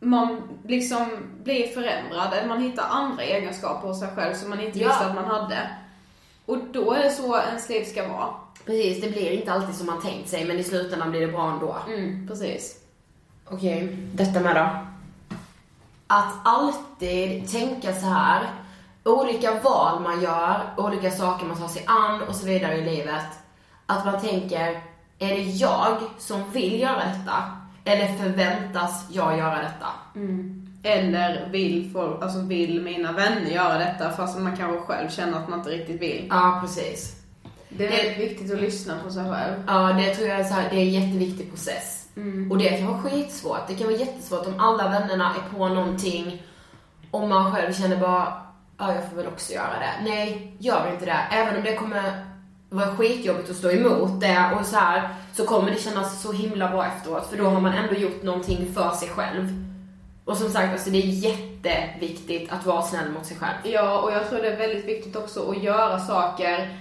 man 0.00 0.42
liksom 0.64 1.08
blir 1.44 1.66
förändrad 1.66 2.32
eller 2.32 2.48
man 2.48 2.62
hittar 2.62 2.84
andra 2.90 3.22
egenskaper 3.22 3.88
hos 3.88 4.00
sig 4.00 4.08
själv 4.16 4.34
som 4.34 4.50
man 4.50 4.60
inte 4.60 4.78
Ja. 4.78 4.88
visste 4.88 5.06
att 5.06 5.14
man 5.14 5.24
hade. 5.24 5.70
Och 6.46 6.58
då 6.72 6.92
är 6.92 7.02
det 7.02 7.10
så 7.10 7.38
ens 7.40 7.68
liv 7.68 7.84
ska 7.84 8.08
vara. 8.08 8.28
Precis, 8.64 9.02
det 9.02 9.10
blir 9.10 9.30
inte 9.30 9.52
alltid 9.52 9.74
som 9.74 9.86
man 9.86 10.02
tänkt 10.02 10.28
sig 10.28 10.44
men 10.44 10.58
i 10.58 10.64
slutändan 10.64 11.10
blir 11.10 11.20
det 11.20 11.32
bra 11.32 11.50
ändå. 11.50 11.76
Mm, 11.88 12.28
precis. 12.28 12.85
Okej, 13.50 13.96
detta 14.12 14.40
med 14.40 14.56
då. 14.56 14.68
Att 16.06 16.34
alltid 16.44 17.48
tänka 17.48 17.92
så 17.92 18.06
här. 18.06 18.42
Olika 19.04 19.60
val 19.60 20.02
man 20.02 20.22
gör, 20.22 20.60
olika 20.76 21.10
saker 21.10 21.46
man 21.46 21.56
tar 21.56 21.68
sig 21.68 21.84
an 21.86 22.22
och 22.22 22.34
så 22.34 22.46
vidare 22.46 22.74
i 22.76 22.96
livet. 22.96 23.26
Att 23.86 24.04
man 24.04 24.20
tänker, 24.20 24.80
är 25.18 25.28
det 25.28 25.42
jag 25.42 25.96
som 26.18 26.50
vill 26.52 26.80
göra 26.80 26.98
detta? 26.98 27.34
Eller 27.84 28.16
förväntas 28.16 29.04
jag 29.10 29.38
göra 29.38 29.62
detta? 29.62 29.86
Eller 30.82 31.48
vill, 31.50 31.90
folk, 31.92 32.22
alltså 32.22 32.40
vill 32.40 32.82
mina 32.82 33.12
vänner 33.12 33.50
göra 33.50 33.78
detta 33.78 34.10
fast 34.10 34.38
man 34.38 34.56
kanske 34.56 34.80
själv 34.80 35.08
känner 35.08 35.38
att 35.38 35.48
man 35.48 35.58
inte 35.58 35.70
riktigt 35.70 36.00
vill. 36.00 36.26
Ja, 36.30 36.58
precis. 36.62 37.16
Det 37.68 37.86
är 37.86 37.90
väldigt 37.90 38.30
viktigt 38.30 38.52
att 38.52 38.60
lyssna 38.60 38.94
på 39.04 39.10
sig 39.10 39.24
själv. 39.24 39.64
Ja, 39.66 39.92
det 39.92 40.14
tror 40.14 40.28
jag 40.28 40.40
är, 40.40 40.44
så 40.44 40.54
här, 40.54 40.70
det 40.70 40.76
är 40.76 40.80
en 40.80 40.90
jätteviktig 40.90 41.50
process. 41.50 41.95
Och 42.50 42.58
det 42.58 42.68
kan 42.68 42.86
vara 42.86 42.98
skitsvårt. 43.02 43.68
Det 43.68 43.74
kan 43.74 43.86
vara 43.86 43.96
jättesvårt 43.96 44.46
om 44.46 44.60
alla 44.60 44.88
vännerna 44.88 45.34
är 45.34 45.56
på 45.56 45.68
någonting 45.68 46.42
och 47.10 47.28
man 47.28 47.52
själv 47.52 47.72
känner 47.72 47.96
bara, 47.96 48.42
ja 48.78 48.94
jag 48.94 49.10
får 49.10 49.16
väl 49.16 49.26
också 49.26 49.52
göra 49.52 49.78
det. 49.80 50.10
Nej, 50.10 50.56
gör 50.58 50.92
inte 50.92 51.04
det. 51.04 51.18
Även 51.30 51.56
om 51.56 51.62
det 51.62 51.76
kommer 51.76 52.24
vara 52.70 52.96
skitjobbigt 52.96 53.50
att 53.50 53.56
stå 53.56 53.70
emot 53.70 54.20
det 54.20 54.50
och 54.60 54.66
så 54.66 54.76
här, 54.76 55.08
så 55.32 55.46
kommer 55.46 55.70
det 55.70 55.80
kännas 55.80 56.22
så 56.22 56.32
himla 56.32 56.68
bra 56.68 56.86
efteråt. 56.86 57.26
För 57.30 57.36
då 57.36 57.44
har 57.44 57.60
man 57.60 57.72
ändå 57.72 57.94
gjort 57.94 58.22
någonting 58.22 58.72
för 58.74 58.90
sig 58.90 59.08
själv. 59.08 59.48
Och 60.24 60.36
som 60.36 60.50
sagt, 60.50 60.72
alltså 60.72 60.90
det 60.90 60.98
är 60.98 61.06
jätteviktigt 61.06 62.52
att 62.52 62.66
vara 62.66 62.82
snäll 62.82 63.10
mot 63.10 63.26
sig 63.26 63.36
själv. 63.36 63.74
Ja, 63.74 64.00
och 64.00 64.12
jag 64.12 64.28
tror 64.28 64.42
det 64.42 64.52
är 64.52 64.56
väldigt 64.56 64.84
viktigt 64.84 65.16
också 65.16 65.50
att 65.50 65.62
göra 65.62 65.98
saker 65.98 66.78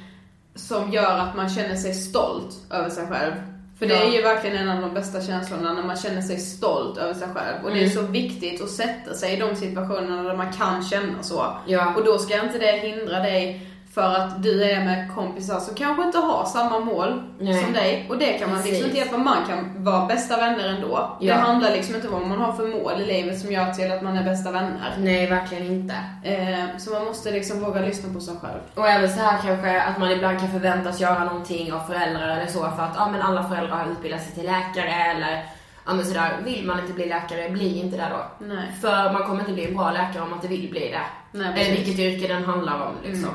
som 0.55 0.91
gör 0.91 1.17
att 1.19 1.35
man 1.35 1.49
känner 1.49 1.75
sig 1.75 1.93
stolt 1.93 2.55
över 2.71 2.89
sig 2.89 3.07
själv. 3.07 3.33
För 3.79 3.85
det 3.85 3.95
är 3.95 4.11
ju 4.11 4.21
verkligen 4.21 4.57
en 4.57 4.69
av 4.69 4.81
de 4.81 4.93
bästa 4.93 5.21
känslorna 5.21 5.73
när 5.73 5.83
man 5.83 5.95
känner 5.95 6.21
sig 6.21 6.39
stolt 6.39 6.97
över 6.97 7.13
sig 7.13 7.27
själv. 7.27 7.65
Och 7.65 7.71
det 7.71 7.83
är 7.83 7.89
så 7.89 8.01
viktigt 8.01 8.61
att 8.61 8.69
sätta 8.69 9.13
sig 9.13 9.33
i 9.33 9.39
de 9.39 9.55
situationerna 9.55 10.23
där 10.23 10.37
man 10.37 10.53
kan 10.53 10.83
känna 10.83 11.23
så. 11.23 11.57
Ja. 11.67 11.93
Och 11.95 12.03
då 12.03 12.17
ska 12.17 12.43
inte 12.43 12.57
det 12.57 12.71
hindra 12.71 13.19
dig 13.19 13.61
för 13.95 14.13
att 14.15 14.43
du 14.43 14.63
är 14.63 14.85
med 14.85 15.11
kompisar 15.15 15.59
som 15.59 15.75
kanske 15.75 16.03
inte 16.03 16.17
har 16.17 16.45
samma 16.45 16.79
mål 16.79 17.23
Nej. 17.39 17.63
som 17.63 17.73
dig. 17.73 18.05
Och 18.09 18.17
det 18.17 18.33
kan 18.33 18.49
man 18.49 18.57
liksom 18.57 18.71
Precis. 18.71 18.85
inte 18.85 18.97
hjälpa. 18.97 19.17
Man 19.17 19.45
kan 19.47 19.83
vara 19.83 20.05
bästa 20.05 20.37
vänner 20.37 20.67
ändå. 20.67 21.17
Det 21.19 21.25
Ja. 21.25 21.35
handlar 21.35 21.71
liksom 21.71 21.95
inte 21.95 22.07
om 22.07 22.13
vad 22.19 22.27
man 22.29 22.41
har 22.41 22.53
för 22.53 22.67
mål 22.67 23.01
i 23.01 23.05
livet 23.05 23.39
som 23.39 23.51
gör 23.51 23.73
till 23.73 23.91
att 23.91 24.03
man 24.03 24.17
är 24.17 24.23
bästa 24.23 24.51
vänner. 24.51 24.95
Nej, 24.99 25.27
verkligen 25.27 25.65
inte. 25.65 25.95
Eh, 26.23 26.77
så 26.77 26.91
man 26.91 27.05
måste 27.05 27.31
liksom 27.31 27.59
våga 27.63 27.81
lyssna 27.81 28.13
på 28.13 28.19
sig 28.19 28.35
själv. 28.41 28.59
Och 28.75 28.87
även 28.87 29.09
så 29.09 29.19
här 29.19 29.41
kanske 29.41 29.81
att 29.81 29.97
man 29.99 30.11
ibland 30.11 30.39
kan 30.39 30.51
förväntas 30.51 30.99
göra 31.01 31.23
någonting 31.23 31.73
av 31.73 31.79
föräldrar 31.79 32.27
eller 32.27 32.47
så 32.47 32.59
för 32.59 32.83
att 32.83 32.93
ja, 32.97 33.09
men 33.11 33.21
alla 33.21 33.43
föräldrar 33.49 33.75
har 33.77 33.91
utbildat 33.91 34.21
sig 34.23 34.33
till 34.33 34.45
läkare 34.45 34.93
eller 35.11 35.43
ja, 35.85 35.93
men 35.93 36.05
sådär. 36.05 36.37
Vill 36.45 36.65
man 36.65 36.79
inte 36.79 36.93
bli 36.93 37.05
läkare, 37.09 37.49
bli 37.49 37.79
inte 37.79 37.97
det 37.97 38.07
då. 38.11 38.45
Nej. 38.45 38.71
För 38.81 39.13
man 39.13 39.23
kommer 39.23 39.39
inte 39.39 39.53
bli 39.53 39.67
en 39.67 39.75
bra 39.77 39.91
läkare 39.91 40.23
om 40.23 40.29
man 40.29 40.37
inte 40.37 40.47
vill 40.47 40.69
bli 40.69 40.79
det. 40.91 41.01
Nej, 41.31 41.47
eller 41.47 41.55
precis. 41.57 41.77
vilket 41.87 41.99
yrke 41.99 42.33
den 42.33 42.43
handlar 42.43 42.73
om 42.73 42.93
liksom. 43.03 43.29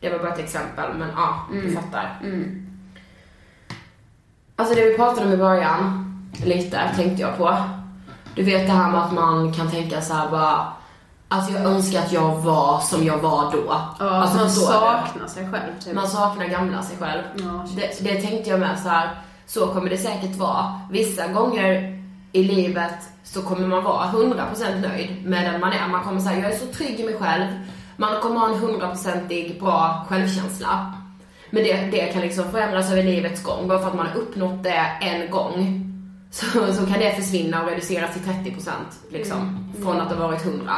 Det 0.00 0.10
var 0.10 0.18
bara 0.18 0.32
ett 0.32 0.38
exempel 0.38 0.94
men 0.98 1.08
ja, 1.16 1.46
du 1.52 1.72
fattar. 1.72 2.18
Mm. 2.22 2.66
Alltså 4.56 4.74
det 4.74 4.84
vi 4.84 4.96
pratade 4.96 5.26
om 5.26 5.32
i 5.32 5.36
början, 5.36 6.06
lite 6.44 6.90
tänkte 6.96 7.22
jag 7.22 7.36
på. 7.38 7.56
Du 8.34 8.42
vet 8.42 8.66
det 8.66 8.72
här 8.72 8.90
med 8.90 9.00
att 9.00 9.12
man 9.12 9.52
kan 9.52 9.70
tänka 9.70 10.00
så 10.00 10.14
här 10.14 10.30
bara 10.30 10.72
Alltså 11.32 11.52
jag 11.52 11.62
önskar 11.62 12.00
att 12.00 12.12
jag 12.12 12.36
var 12.36 12.80
som 12.80 13.04
jag 13.04 13.18
var 13.18 13.52
då. 13.52 13.64
Ja, 13.98 14.10
alltså, 14.10 14.38
man 14.38 14.50
saknar 14.50 15.26
sig 15.26 15.50
själv 15.50 15.80
typ. 15.80 15.94
Man 15.94 16.08
saknar 16.08 16.46
gamla 16.46 16.82
sig 16.82 16.96
själv. 16.96 17.22
Ja, 17.34 17.66
det, 17.76 18.04
det 18.04 18.20
tänkte 18.22 18.50
jag 18.50 18.60
med 18.60 18.78
så 18.78 18.88
här. 18.88 19.10
så 19.46 19.66
kommer 19.66 19.90
det 19.90 19.98
säkert 19.98 20.36
vara. 20.36 20.80
Vissa 20.90 21.28
gånger 21.28 22.00
i 22.32 22.42
livet 22.42 22.94
så 23.22 23.42
kommer 23.42 23.66
man 23.66 23.84
vara 23.84 24.06
100% 24.06 24.80
nöjd 24.80 25.26
med 25.26 25.52
den 25.52 25.60
man 25.60 25.72
är. 25.72 25.88
Man 25.88 26.04
kommer 26.04 26.20
säga, 26.20 26.40
jag 26.40 26.52
är 26.52 26.58
så 26.58 26.66
trygg 26.66 27.00
i 27.00 27.04
mig 27.04 27.18
själv. 27.18 27.46
Man 28.00 28.20
kommer 28.20 28.40
ha 28.40 28.48
en 28.48 28.54
100%ig 28.54 29.60
bra 29.60 30.06
självkänsla. 30.08 30.94
Men 31.50 31.62
det, 31.62 31.88
det 31.90 32.12
kan 32.12 32.22
liksom 32.22 32.50
förändras 32.50 32.92
över 32.92 33.02
livets 33.02 33.42
gång. 33.42 33.68
Bara 33.68 33.78
för 33.78 33.86
att 33.86 33.94
man 33.94 34.06
har 34.06 34.16
uppnått 34.16 34.62
det 34.62 34.86
en 35.00 35.30
gång 35.30 35.86
så, 36.30 36.72
så 36.72 36.86
kan 36.86 36.98
det 36.98 37.14
försvinna 37.14 37.62
och 37.62 37.68
reduceras 37.68 38.12
till 38.12 38.22
30% 38.22 38.70
liksom. 39.10 39.72
Från 39.82 40.00
att 40.00 40.08
det 40.08 40.14
har 40.14 40.28
varit 40.28 40.46
100. 40.46 40.72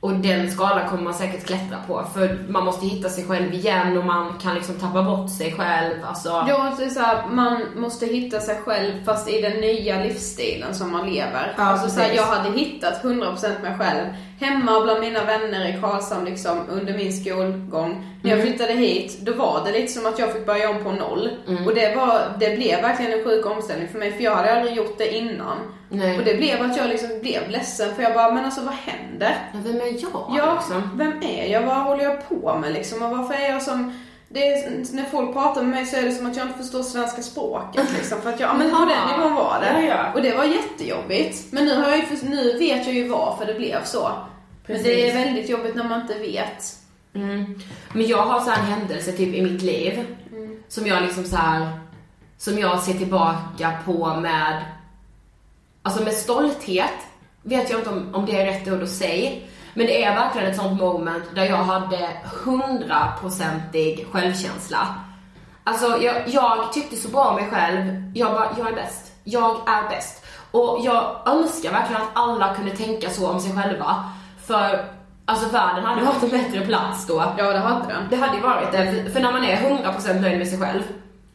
Och 0.00 0.12
den 0.12 0.50
skalan 0.50 0.88
kommer 0.88 1.02
man 1.02 1.14
säkert 1.14 1.46
klättra 1.46 1.78
på 1.86 2.04
för 2.14 2.44
man 2.48 2.64
måste 2.64 2.86
hitta 2.86 3.08
sig 3.08 3.24
själv 3.24 3.54
igen 3.54 3.96
och 3.96 4.04
man 4.04 4.38
kan 4.38 4.54
liksom 4.54 4.74
tappa 4.74 5.02
bort 5.02 5.30
sig 5.30 5.52
själv. 5.52 6.04
Alltså, 6.04 6.28
Ja, 6.28 6.72
det 6.78 6.84
är 6.84 6.88
så 6.88 7.00
här, 7.00 7.28
man 7.28 7.62
måste 7.76 8.06
hitta 8.06 8.40
sig 8.40 8.56
själv 8.64 9.04
fast 9.04 9.28
i 9.28 9.40
den 9.40 9.60
nya 9.60 10.02
livsstilen 10.02 10.74
som 10.74 10.92
man 10.92 11.06
lever. 11.10 11.54
Ja, 11.56 11.62
alltså 11.62 11.90
så 11.90 12.00
här, 12.00 12.12
jag 12.12 12.26
hade 12.26 12.58
hittat 12.58 13.02
100% 13.02 13.62
mig 13.62 13.78
själv 13.78 14.06
hemma 14.40 14.80
bland 14.80 15.00
mina 15.00 15.24
vänner 15.24 15.68
i 15.68 15.80
Karlshamn 15.80 16.24
liksom 16.24 16.58
under 16.70 16.92
min 16.94 17.12
skolgång. 17.12 18.06
När 18.22 18.30
Mm. 18.32 18.38
jag 18.38 18.48
flyttade 18.48 18.72
hit, 18.72 19.18
då 19.22 19.32
var 19.32 19.62
det 19.64 19.72
lite 19.72 19.92
som 19.92 20.06
att 20.06 20.18
jag 20.18 20.32
fick 20.32 20.46
börja 20.46 20.70
om 20.70 20.84
på 20.84 20.92
noll. 20.92 21.28
Och 21.66 21.74
det, 21.74 21.94
var, 21.96 22.20
det 22.40 22.56
blev 22.56 22.82
verkligen 22.82 23.12
en 23.12 23.24
sjuk 23.24 23.46
omställning 23.46 23.88
för 23.88 23.98
mig 23.98 24.12
för 24.12 24.24
jag 24.24 24.34
hade 24.36 24.52
aldrig 24.56 24.76
gjort 24.76 24.98
det 24.98 25.14
innan. 25.16 25.56
Nej. 25.88 26.18
Och 26.18 26.24
det 26.24 26.34
blev 26.34 26.62
att 26.62 26.76
jag 26.76 26.88
liksom 26.88 27.08
blev 27.20 27.50
ledsen 27.50 27.94
för 27.94 28.02
jag 28.02 28.14
bara, 28.14 28.32
men 28.32 28.44
alltså 28.44 28.60
vad 28.60 28.74
händer? 28.74 29.36
Ja, 29.52 29.58
vem 29.64 29.76
är 29.80 29.86
jag 30.02 30.26
Ja, 30.36 30.54
liksom? 30.54 30.90
vem 30.94 31.12
är 31.22 31.46
jag? 31.52 31.62
Vad 31.62 31.76
håller 31.76 32.04
jag 32.04 32.28
på 32.28 32.58
med 32.58 32.72
liksom? 32.72 33.02
Och 33.02 33.10
varför 33.18 33.34
är 33.34 33.50
jag 33.50 33.62
som... 33.62 33.92
Det 34.34 34.52
är, 34.52 34.84
när 34.92 35.04
folk 35.04 35.32
pratar 35.32 35.62
med 35.62 35.70
mig 35.70 35.86
så 35.86 35.96
är 35.96 36.02
det 36.02 36.12
som 36.12 36.26
att 36.26 36.36
jag 36.36 36.46
inte 36.46 36.58
förstår 36.58 36.82
svenska 36.82 37.22
språket 37.22 37.92
liksom. 37.96 38.20
För 38.20 38.32
att 38.32 38.40
jag, 38.40 38.50
ja, 38.50 38.54
men 38.54 38.70
på 38.70 38.84
den 38.84 39.18
nivån 39.18 39.34
var 39.34 39.60
det. 39.60 39.82
Ja, 39.82 39.88
ja. 39.88 40.12
Och 40.14 40.22
det 40.22 40.36
var 40.36 40.44
jättejobbigt. 40.44 41.52
Men 41.52 41.64
nu, 41.64 41.74
har 41.74 41.90
jag 41.90 41.98
ju, 41.98 42.28
nu 42.28 42.58
vet 42.58 42.86
jag 42.86 42.94
ju 42.94 43.08
varför 43.08 43.46
det 43.46 43.54
blev 43.54 43.84
så. 43.84 44.10
Men 44.66 44.76
Precis. 44.76 44.84
det 44.84 45.10
är 45.10 45.14
väldigt 45.14 45.48
jobbigt 45.48 45.74
när 45.74 45.84
man 45.84 46.00
inte 46.00 46.18
vet. 46.18 46.78
Mm. 47.14 47.60
Men 47.92 48.06
jag 48.06 48.26
har 48.26 48.40
så 48.40 48.50
här 48.50 48.62
en 48.62 48.66
händelse 48.66 49.12
typ 49.12 49.34
i 49.34 49.42
mitt 49.42 49.62
liv 49.62 50.06
som 50.68 50.86
jag 50.86 51.02
liksom 51.02 51.24
så 51.24 51.36
här 51.36 51.68
som 52.38 52.58
jag 52.58 52.82
ser 52.82 52.94
tillbaka 52.94 53.72
på 53.84 54.14
med 54.20 54.62
alltså 55.82 56.04
med 56.04 56.12
stolthet. 56.12 56.98
Vet 57.42 57.70
jag 57.70 57.80
inte 57.80 57.90
om, 57.90 58.14
om 58.14 58.26
det 58.26 58.40
är 58.40 58.46
rätt 58.46 58.68
ord 58.68 58.82
att 58.82 58.90
säga. 58.90 59.30
Men 59.74 59.86
det 59.86 60.04
är 60.04 60.14
verkligen 60.14 60.50
ett 60.50 60.56
sånt 60.56 60.80
moment 60.80 61.24
där 61.34 61.44
jag 61.44 61.56
hade 61.56 62.08
hundraprocentig 62.44 64.06
självkänsla. 64.12 64.94
Alltså 65.64 65.86
jag, 66.02 66.28
jag 66.28 66.72
tyckte 66.72 66.96
så 66.96 67.08
bra 67.08 67.24
om 67.24 67.34
mig 67.34 67.50
själv. 67.50 68.12
Jag 68.14 68.32
bara, 68.32 68.48
jag 68.58 68.68
är 68.68 68.74
bäst. 68.74 69.12
Jag 69.24 69.68
är 69.68 69.88
bäst. 69.88 70.24
Och 70.50 70.80
jag 70.82 71.16
önskar 71.26 71.72
verkligen 71.72 72.02
att 72.02 72.08
alla 72.12 72.54
kunde 72.54 72.76
tänka 72.76 73.10
så 73.10 73.30
om 73.30 73.40
sig 73.40 73.52
själva. 73.52 74.10
För 74.46 74.84
alltså 75.24 75.48
världen 75.48 75.84
hade 75.84 76.04
varit 76.04 76.22
en 76.22 76.28
bättre 76.28 76.66
plats 76.66 77.06
då. 77.06 77.34
Ja, 77.38 77.52
det 77.52 77.58
hade 77.58 77.86
den. 77.86 78.06
Det 78.10 78.16
hade 78.16 78.36
ju 78.36 78.42
varit 78.42 78.72
det. 78.72 79.12
För, 79.12 79.20
när 79.20 79.32
man 79.32 79.44
är 79.44 79.56
100% 79.56 80.20
nöjd 80.20 80.38
med 80.38 80.48
sig 80.48 80.58
själv, 80.58 80.82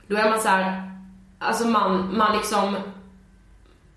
då 0.08 0.15
är 0.15 0.30
man 0.30 0.39
så 0.39 0.47
här, 0.47 0.91
alltså 1.39 1.67
man, 1.67 2.17
man 2.17 2.38
liksom, 2.38 2.75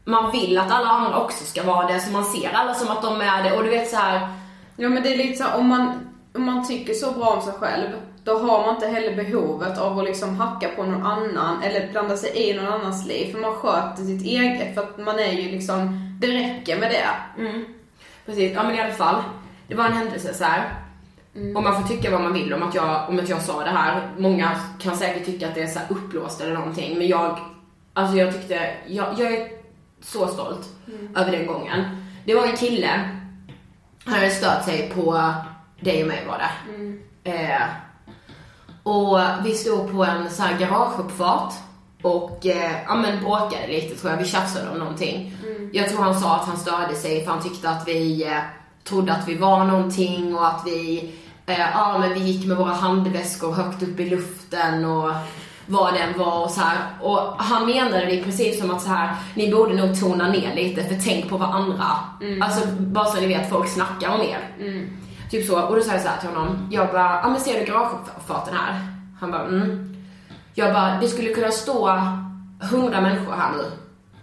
man 0.05 0.33
vill 0.33 0.59
att 0.59 0.71
alla 0.71 0.89
andra 0.89 1.21
också 1.21 1.45
ska 1.45 1.63
vara 1.63 1.87
det, 1.87 2.01
så 2.01 2.13
man 2.13 2.25
ser 2.25 2.51
alla 2.53 2.75
som 2.75 2.91
att 2.91 3.03
de 3.03 3.21
är 3.21 3.43
det. 3.43 3.57
Och 3.57 3.65
du 3.65 3.71
vet 3.71 3.91
så 3.91 3.97
här, 3.97 4.29
Ja, 4.77 4.89
men 4.89 5.03
det 5.03 5.13
är 5.15 5.17
lite 5.17 5.39
så 5.39 5.45
här, 5.45 5.59
om 5.59 5.67
man, 5.67 6.09
om 6.33 6.45
man 6.45 6.69
tycker 6.69 6.95
så 6.95 7.13
bra 7.13 7.27
om 7.27 7.43
sig 7.43 7.53
själv, 7.53 7.89
då 8.25 8.39
har 8.39 8.67
man 8.67 8.75
inte 8.75 8.87
heller 8.87 9.17
behovet 9.17 9.79
av 9.79 9.99
att 9.99 10.05
liksom 10.05 10.37
hacka 10.37 10.69
på 10.69 10.83
någon 10.83 11.07
annan 11.07 11.63
eller 11.63 11.89
blanda 11.91 12.17
sig 12.17 12.51
i 12.51 12.55
någon 12.55 12.73
annans 12.73 13.07
liv. 13.07 13.33
För 13.33 13.41
man 13.41 13.55
sköter 13.55 14.05
sitt 14.05 14.23
eget, 14.23 14.75
för 14.75 14.83
att 14.83 14.99
man 14.99 15.19
är 15.19 15.33
ju 15.33 15.51
liksom, 15.51 15.99
det 16.21 16.27
räcker 16.27 16.79
med 16.79 16.91
det. 16.91 17.43
Precis, 18.27 18.53
ja 18.55 18.63
men 18.63 18.75
i 18.75 18.81
alla 18.81 18.95
fall. 18.95 19.23
Det 19.69 19.75
var 19.75 19.85
en 19.85 19.93
händelse 19.93 20.35
så 20.35 20.45
här. 20.45 20.75
Och 21.57 21.63
man 21.63 21.83
får 21.83 21.89
tycka 21.89 22.11
vad 22.11 22.21
man 22.21 22.33
vill 22.33 22.55
om 22.55 22.63
att, 22.63 22.75
jag, 22.75 23.09
om 23.09 23.19
att 23.19 23.29
jag 23.29 23.43
sa 23.43 23.65
det 23.65 23.71
här. 23.71 24.11
Många 24.19 24.51
kan 24.81 24.97
säkert 24.97 25.27
tycka 25.27 25.49
att 25.49 25.55
det 25.55 25.63
är 25.63 25.67
så 25.67 25.79
här 25.79 25.89
uppblåst 25.91 26.41
eller 26.41 26.55
någonting. 26.55 26.99
Men 26.99 27.09
jag, 27.09 27.39
alltså 27.93 28.17
jag 28.17 28.33
tyckte, 28.35 28.71
jag, 28.87 29.07
jag 29.19 29.33
är 29.33 29.62
så 30.03 30.27
stolt 30.27 30.69
över 31.17 31.33
den 31.33 31.47
gången. 31.47 31.85
Det 32.25 32.35
var 32.35 32.47
en 32.47 32.57
kille, 32.57 33.09
han 34.05 34.15
hade 34.15 34.31
stört 34.31 34.65
sig 34.65 34.93
på 34.95 35.35
dig 35.81 36.03
och 36.03 36.09
mig 36.09 36.25
var 36.29 36.39
det. 36.39 36.51
Eh, 37.31 37.63
och 38.83 39.19
vi 39.45 39.55
stod 39.55 39.93
på 39.93 40.05
en 40.05 40.31
så 40.31 40.43
här 40.43 40.59
garageuppfart 40.59 41.55
och 42.03 42.47
eh, 42.47 42.73
ja, 42.87 42.95
men 42.95 43.21
bråkade 43.21 43.67
lite 43.67 43.97
tror 43.97 44.13
jag. 44.13 44.19
Vi 44.19 44.25
tjafsade 44.25 44.71
om 44.71 44.79
någonting. 44.79 45.37
Jag 45.73 45.89
tror 45.89 46.03
han 46.03 46.21
sa 46.21 46.37
att 46.37 46.47
han 46.47 46.57
störde 46.57 46.95
sig 46.95 47.25
för 47.25 47.33
han 47.33 47.43
tyckte 47.43 47.71
att 47.71 47.89
vi 47.89 48.25
eh, 48.25 48.39
trodde 48.85 49.13
att 49.13 49.29
vi 49.29 49.35
var 49.35 49.65
någonting 49.65 50.35
och 50.35 50.47
att 50.47 50.63
vi, 50.67 51.13
eh, 51.47 51.61
ja 51.61 51.99
men 51.99 52.15
vi 52.15 52.21
gick 52.21 52.47
med 52.47 52.57
våra 52.57 52.73
handväskor 52.73 53.53
högt 53.53 53.83
upp 53.83 54.01
i 54.01 54.11
luften 54.11 54.85
och 54.85 55.11
vad 55.67 55.95
den 55.95 56.19
var 56.19 56.45
och 56.45 56.51
så 56.51 56.61
här. 56.61 56.79
Och 57.01 57.19
han 57.39 57.67
menade 57.67 58.05
det 58.05 58.13
i 58.13 58.23
princip 58.23 58.61
som 58.61 58.71
att 58.71 58.83
så 58.83 58.89
här, 58.89 59.17
ni 59.35 59.53
borde 59.55 59.75
nog 59.75 60.01
tona 60.01 60.29
ner 60.29 60.55
lite 60.55 60.85
för 60.85 60.95
tänk 61.05 61.29
på 61.29 61.37
vad 61.37 61.51
andra, 61.51 61.85
alltså 62.41 62.69
bara 62.79 63.05
så 63.05 63.21
ni 63.21 63.27
vet 63.27 63.51
folk 63.51 63.69
snackar 63.69 64.09
om 64.09 64.21
er. 64.21 64.39
Typ 65.31 65.47
så. 65.47 65.63
Och 65.63 65.77
då 65.77 65.83
sa 65.83 65.93
jag 65.93 66.03
så 66.03 66.09
till 66.21 66.29
honom. 66.29 66.69
Jag 66.71 66.87
bara, 66.87 67.21
ja 67.23 67.29
men 67.29 67.41
ser 67.41 67.61
du 67.61 67.67
garageuppfarten 67.67 68.57
här? 68.57 68.81
Han 69.21 69.31
bara, 69.31 69.45
mm. 69.45 69.95
Jag 70.55 70.73
bara, 70.73 71.01
det 71.01 71.09
skulle 71.09 71.35
kunna 71.35 71.51
stå 71.51 72.01
hundra 72.71 73.01
människor 73.01 73.33
här 73.33 73.53
nu 73.53 73.65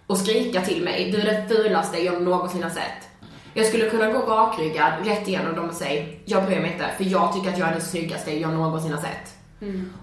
och 0.07 0.17
skrika 0.17 0.61
till 0.61 0.83
mig. 0.83 1.11
Du 1.11 1.21
är 1.21 1.25
det 1.25 1.55
fulaste 1.55 1.97
jag 1.97 2.21
någonsin 2.21 2.63
har 2.63 2.69
sett. 2.69 3.09
Jag 3.53 3.65
skulle 3.65 3.89
kunna 3.89 4.11
gå 4.11 4.19
rakryggad 4.19 4.93
rätt 5.05 5.27
igenom 5.27 5.55
dem 5.55 5.69
och 5.69 5.75
säga, 5.75 6.05
jag 6.25 6.45
bryr 6.45 6.59
mig 6.59 6.71
inte 6.71 6.85
för 6.97 7.03
jag 7.03 7.33
tycker 7.33 7.49
att 7.49 7.57
jag 7.57 7.67
är 7.67 7.71
den 7.71 7.81
snyggaste 7.81 8.39
jag 8.39 8.53
någonsin 8.53 8.93
har 8.93 9.01
sett. 9.01 9.38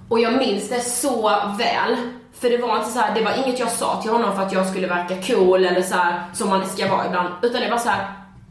Och 0.08 0.20
jag 0.20 0.32
minns 0.38 0.68
det 0.68 0.80
så 0.80 1.28
väl. 1.58 1.96
För 2.40 2.50
det 2.50 2.56
var 2.58 2.76
inte 2.78 2.90
så 2.90 2.98
här, 2.98 3.14
det 3.14 3.20
var 3.24 3.32
inget 3.46 3.58
jag 3.58 3.70
sa 3.70 4.02
till 4.02 4.10
honom 4.10 4.36
för 4.36 4.42
att 4.42 4.52
jag 4.52 4.66
skulle 4.66 4.86
verka 4.86 5.34
cool 5.34 5.64
eller 5.64 5.82
så 5.82 5.94
här, 5.94 6.20
som 6.32 6.48
man 6.48 6.66
ska 6.66 6.88
vara 6.90 7.06
ibland. 7.06 7.28
Utan 7.42 7.60
det 7.60 7.70
var 7.70 7.78
så 7.78 7.88
här, 7.88 8.06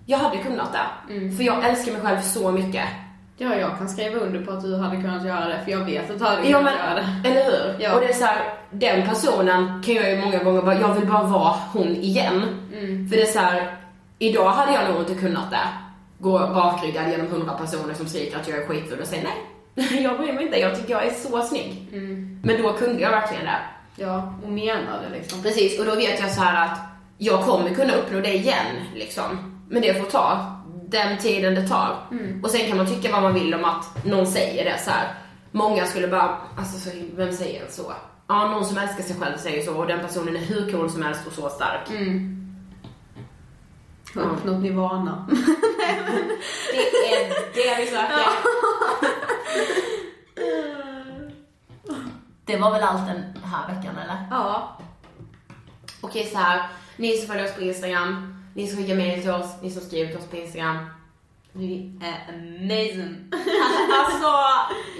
jag 0.05 0.17
hade 0.17 0.37
kunnat 0.37 0.73
det. 0.73 1.09
För 1.37 1.43
jag 1.43 1.65
älskar 1.69 1.91
mig 1.91 2.01
själv 2.01 2.21
så 2.21 2.51
mycket. 2.51 2.85
Ja, 3.37 3.55
jag 3.55 3.77
kan 3.77 3.89
skriva 3.89 4.19
under 4.19 4.41
på 4.45 4.51
att 4.51 4.61
du 4.61 4.77
hade 4.77 4.95
kunnat 5.01 5.25
göra 5.25 5.45
det, 5.47 5.59
för 5.65 5.71
jag 5.71 5.85
vet 5.85 6.11
att 6.11 6.19
du 6.19 6.25
hade 6.25 6.49
Ja 6.49 6.57
kunnat 6.57 6.63
men, 6.63 6.73
göra 6.87 6.95
det. 6.95 7.29
eller 7.29 7.45
hur? 7.51 7.83
Ja. 7.83 7.93
Och 7.93 8.01
det 8.01 8.07
är 8.09 8.13
så 8.13 8.25
här, 8.25 8.53
den 8.71 9.09
personen 9.09 9.83
kan 9.85 9.95
jag 9.95 10.09
ju 10.11 10.21
många 10.21 10.43
gånger 10.43 10.61
bara, 10.61 10.79
jag 10.79 10.93
vill 10.93 11.07
bara 11.07 11.23
vara 11.23 11.53
hon 11.73 11.87
igen. 11.87 12.41
För 13.09 13.17
det 13.17 13.21
är 13.21 13.25
så 13.31 13.39
här, 13.39 13.77
idag 14.19 14.49
hade 14.51 14.73
jag 14.73 14.89
nog 14.91 14.99
inte 15.01 15.13
kunnat 15.15 15.51
det. 15.51 15.67
Gå 16.19 16.37
rakryggad 16.39 17.09
genom 17.11 17.27
hundra 17.27 17.53
personer 17.53 17.93
som 17.93 18.07
skriker 18.07 18.37
att 18.39 18.47
jag 18.47 18.57
är 18.57 18.67
skitfull 18.67 18.99
och 18.99 19.07
säga 19.07 19.21
nej. 19.23 19.45
Jag 19.75 20.17
bryr 20.17 20.33
mig 20.33 20.45
inte, 20.45 20.59
jag 20.59 20.75
tycker 20.75 20.91
jag 20.93 21.05
är 21.05 21.13
så 21.13 21.41
snygg. 21.41 21.87
Men 22.43 22.61
då 22.61 22.73
kunde 22.73 23.01
jag 23.01 23.09
verkligen 23.09 23.45
det. 23.45 23.59
Ja, 23.95 24.33
och 24.43 24.51
menade 24.51 25.09
liksom. 25.11 25.41
Precis, 25.41 25.79
och 25.79 25.85
då 25.85 25.95
vet 25.95 26.19
jag 26.19 26.31
så 26.31 26.41
här 26.41 26.65
att 26.65 26.79
jag 27.17 27.43
kommer 27.43 27.69
kunna 27.73 27.93
uppnå 27.93 28.19
det 28.19 28.33
igen 28.33 28.65
liksom. 28.95 29.53
Men 29.69 29.81
det 29.81 29.93
får 30.01 30.05
ta 30.09 30.51
den 30.87 31.17
tiden 31.17 31.55
det 31.55 31.67
tar. 31.67 31.97
Och 32.43 32.49
sen 32.49 32.67
kan 32.67 32.77
man 32.77 32.87
tycka 32.87 33.11
vad 33.11 33.21
man 33.21 33.33
vill 33.33 33.53
om 33.53 33.65
att 33.65 34.05
någon 34.05 34.27
säger 34.27 34.65
det 34.65 34.79
så 34.79 34.89
här. 34.89 35.13
Många 35.51 35.85
skulle 35.85 36.07
bara, 36.07 36.37
alltså 36.57 36.79
så, 36.79 36.95
vem 37.15 37.31
säger 37.31 37.63
så? 37.69 37.93
Ja, 38.27 38.47
någon 38.47 38.65
som 38.65 38.77
älskar 38.77 39.03
sig 39.03 39.15
själv 39.19 39.37
säger 39.37 39.63
så 39.65 39.75
och 39.77 39.87
den 39.87 39.99
personen 39.99 40.35
är 40.35 40.39
hur 40.39 40.71
cool 40.71 40.89
som 40.89 41.01
helst 41.03 41.27
och 41.27 41.33
så 41.33 41.49
stark. 41.49 41.89
Har 44.15 44.21
uppnått 44.31 44.61
nirvana. 44.61 45.27
Det 46.73 47.15
är 47.15 47.29
det 47.53 47.81
vi 47.83 47.87
söker. 47.91 49.14
Det 52.45 52.57
var 52.57 52.71
väl 52.71 52.83
allt 52.83 53.07
den 53.07 53.43
här 53.43 53.75
veckan 53.75 53.97
eller? 53.97 54.27
Ja. 54.31 54.77
Okej 56.01 56.25
så 56.25 56.37
här. 56.37 56.67
ni 56.97 57.17
som 57.17 57.27
följer 57.27 57.45
oss 57.45 57.55
på 57.55 57.61
Instagram, 57.61 58.43
ni 58.55 58.67
som 58.67 58.77
skickar 58.77 58.95
mejl 58.95 59.21
till 59.21 59.31
oss, 59.31 59.55
ni 59.61 59.71
som 59.71 59.81
skriver 59.81 60.07
till 60.07 60.17
oss 60.17 60.27
på 60.27 60.37
Instagram. 60.37 60.77
Vi 61.51 61.99
är 62.01 62.33
amazing. 62.33 63.31
alltså, 64.03 64.27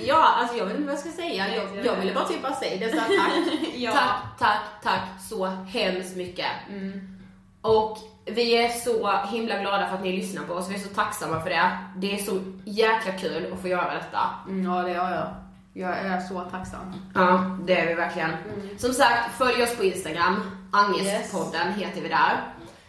ja, 0.07 0.35
alltså 0.37 0.57
jag 0.57 0.65
vet 0.65 0.75
inte 0.75 0.85
vad 0.87 0.93
jag 0.93 0.99
ska 0.99 1.11
säga. 1.11 1.55
Jag, 1.55 1.85
jag 1.85 1.95
ville 1.95 2.13
bara 2.13 2.25
typ 2.25 2.41
bara 2.41 2.55
säga 2.55 2.87
det 2.87 2.91
så 2.91 2.99
här, 2.99 3.07
tack. 3.17 3.69
Ja. 3.75 3.91
Tack, 3.91 4.39
tack, 4.39 4.61
tack 4.83 5.21
så 5.29 5.45
hemskt 5.45 6.15
mycket. 6.15 6.51
Mm. 6.69 7.17
Och 7.61 7.97
vi 8.26 8.55
är 8.65 8.69
så 8.69 9.11
himla 9.32 9.57
glada 9.59 9.88
för 9.88 9.95
att 9.95 10.03
ni 10.03 10.11
lyssnar 10.11 10.43
på 10.43 10.53
oss. 10.53 10.69
Vi 10.69 10.76
är 10.76 10.80
så 10.80 10.89
tacksamma 10.89 11.41
för 11.41 11.49
det. 11.49 11.78
Det 11.97 12.13
är 12.19 12.23
så 12.23 12.39
jäkla 12.65 13.11
kul 13.11 13.53
att 13.53 13.59
få 13.61 13.67
göra 13.67 13.93
detta. 13.93 14.19
Mm, 14.47 14.65
ja, 14.71 14.82
det 14.82 14.91
gör 14.91 15.11
jag. 15.11 15.28
Jag 15.73 15.97
är 15.97 16.19
så 16.19 16.39
tacksam. 16.41 16.93
Ja, 17.13 17.57
det 17.65 17.80
är 17.80 17.88
vi 17.88 17.93
verkligen. 17.93 18.32
Som 18.78 18.93
sagt, 18.93 19.38
följ 19.38 19.63
oss 19.63 19.76
på 19.78 19.84
Instagram. 19.84 20.41
Angestpodden 20.71 21.73
heter 21.73 22.01
vi 22.01 22.09
där. 22.09 22.43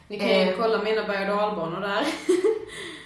Ni 0.09 0.18
kan 0.18 0.28
ju 0.28 0.34
Eh. 0.34 0.55
kolla 0.61 0.82
mina 0.82 1.03
berg 1.05 1.30
och 1.30 1.37
dalbanor 1.37 1.80
där. 1.80 2.07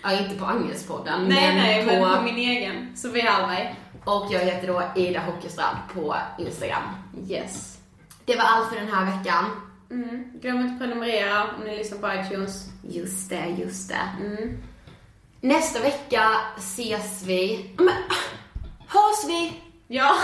Ja, 0.03 0.13
inte 0.13 0.39
på 0.39 0.45
Angestpodden, 0.45 1.29
nej, 1.29 1.55
men, 1.55 1.57
nej, 1.57 1.87
på... 1.87 2.07
men 2.07 2.17
på 2.19 2.23
min 2.23 2.37
egen. 2.37 2.97
Sofia 2.97 3.31
Hallberg. 3.31 3.75
Och 4.05 4.27
jag 4.31 4.41
heter 4.41 4.67
då 4.67 4.83
Ida 4.95 5.21
Hockestrand 5.21 5.77
på 5.95 6.17
Instagram. 6.39 6.83
Yes. 7.29 7.79
Det 8.25 8.37
var 8.37 8.45
allt 8.45 8.69
för 8.69 8.77
den 8.77 8.89
här 8.89 9.05
veckan. 9.19 9.45
Mm. 9.91 10.25
Glöm 10.41 10.61
inte 10.61 10.73
att 10.73 10.79
prenumerera 10.79 11.43
om 11.43 11.65
ni 11.65 11.77
lyssnar 11.77 11.99
på 11.99 12.23
iTunes. 12.23 12.69
Just 12.83 13.31
det, 13.31 13.47
just 13.59 13.89
det. 13.89 14.09
Mm. 14.21 14.63
Nästa 15.41 15.81
vecka 15.81 16.31
ses 16.57 17.23
vi... 17.27 17.71
Men, 17.77 17.95
hörs 18.89 19.29
vi? 19.29 19.53
Ja. 19.87 20.15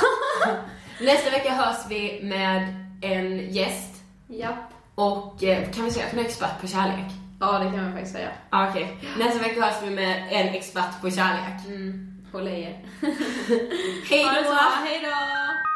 Nästa 1.01 1.31
vecka 1.31 1.51
hörs 1.51 1.77
vi 1.89 2.21
med 2.23 2.75
en 3.03 3.51
gäst. 3.53 4.03
Japp. 4.29 4.73
Och 4.95 5.45
eh, 5.45 5.71
kan 5.71 5.85
vi 5.85 5.91
säga 5.91 6.07
att 6.07 6.13
hon 6.13 6.21
är 6.21 6.25
expert 6.25 6.61
på 6.61 6.67
kärlek? 6.67 7.13
Ja, 7.41 7.59
det 7.59 7.65
kan 7.65 7.87
vi 7.87 7.93
faktiskt 7.93 8.13
säga. 8.13 8.31
Ja, 8.51 8.69
Okej. 8.71 8.99
Nästa 9.19 9.43
vecka 9.43 9.61
hörs 9.61 9.83
vi 9.83 9.91
med 9.91 10.29
en 10.31 10.55
expert 10.55 11.01
på 11.01 11.11
kärlek. 11.11 11.67
Mm. 11.67 12.25
Håll 12.33 12.49
i 12.49 12.63
er. 12.63 12.85
Hej 14.11 14.25
då! 14.45 14.53
Hej 14.85 15.01
då! 15.05 15.76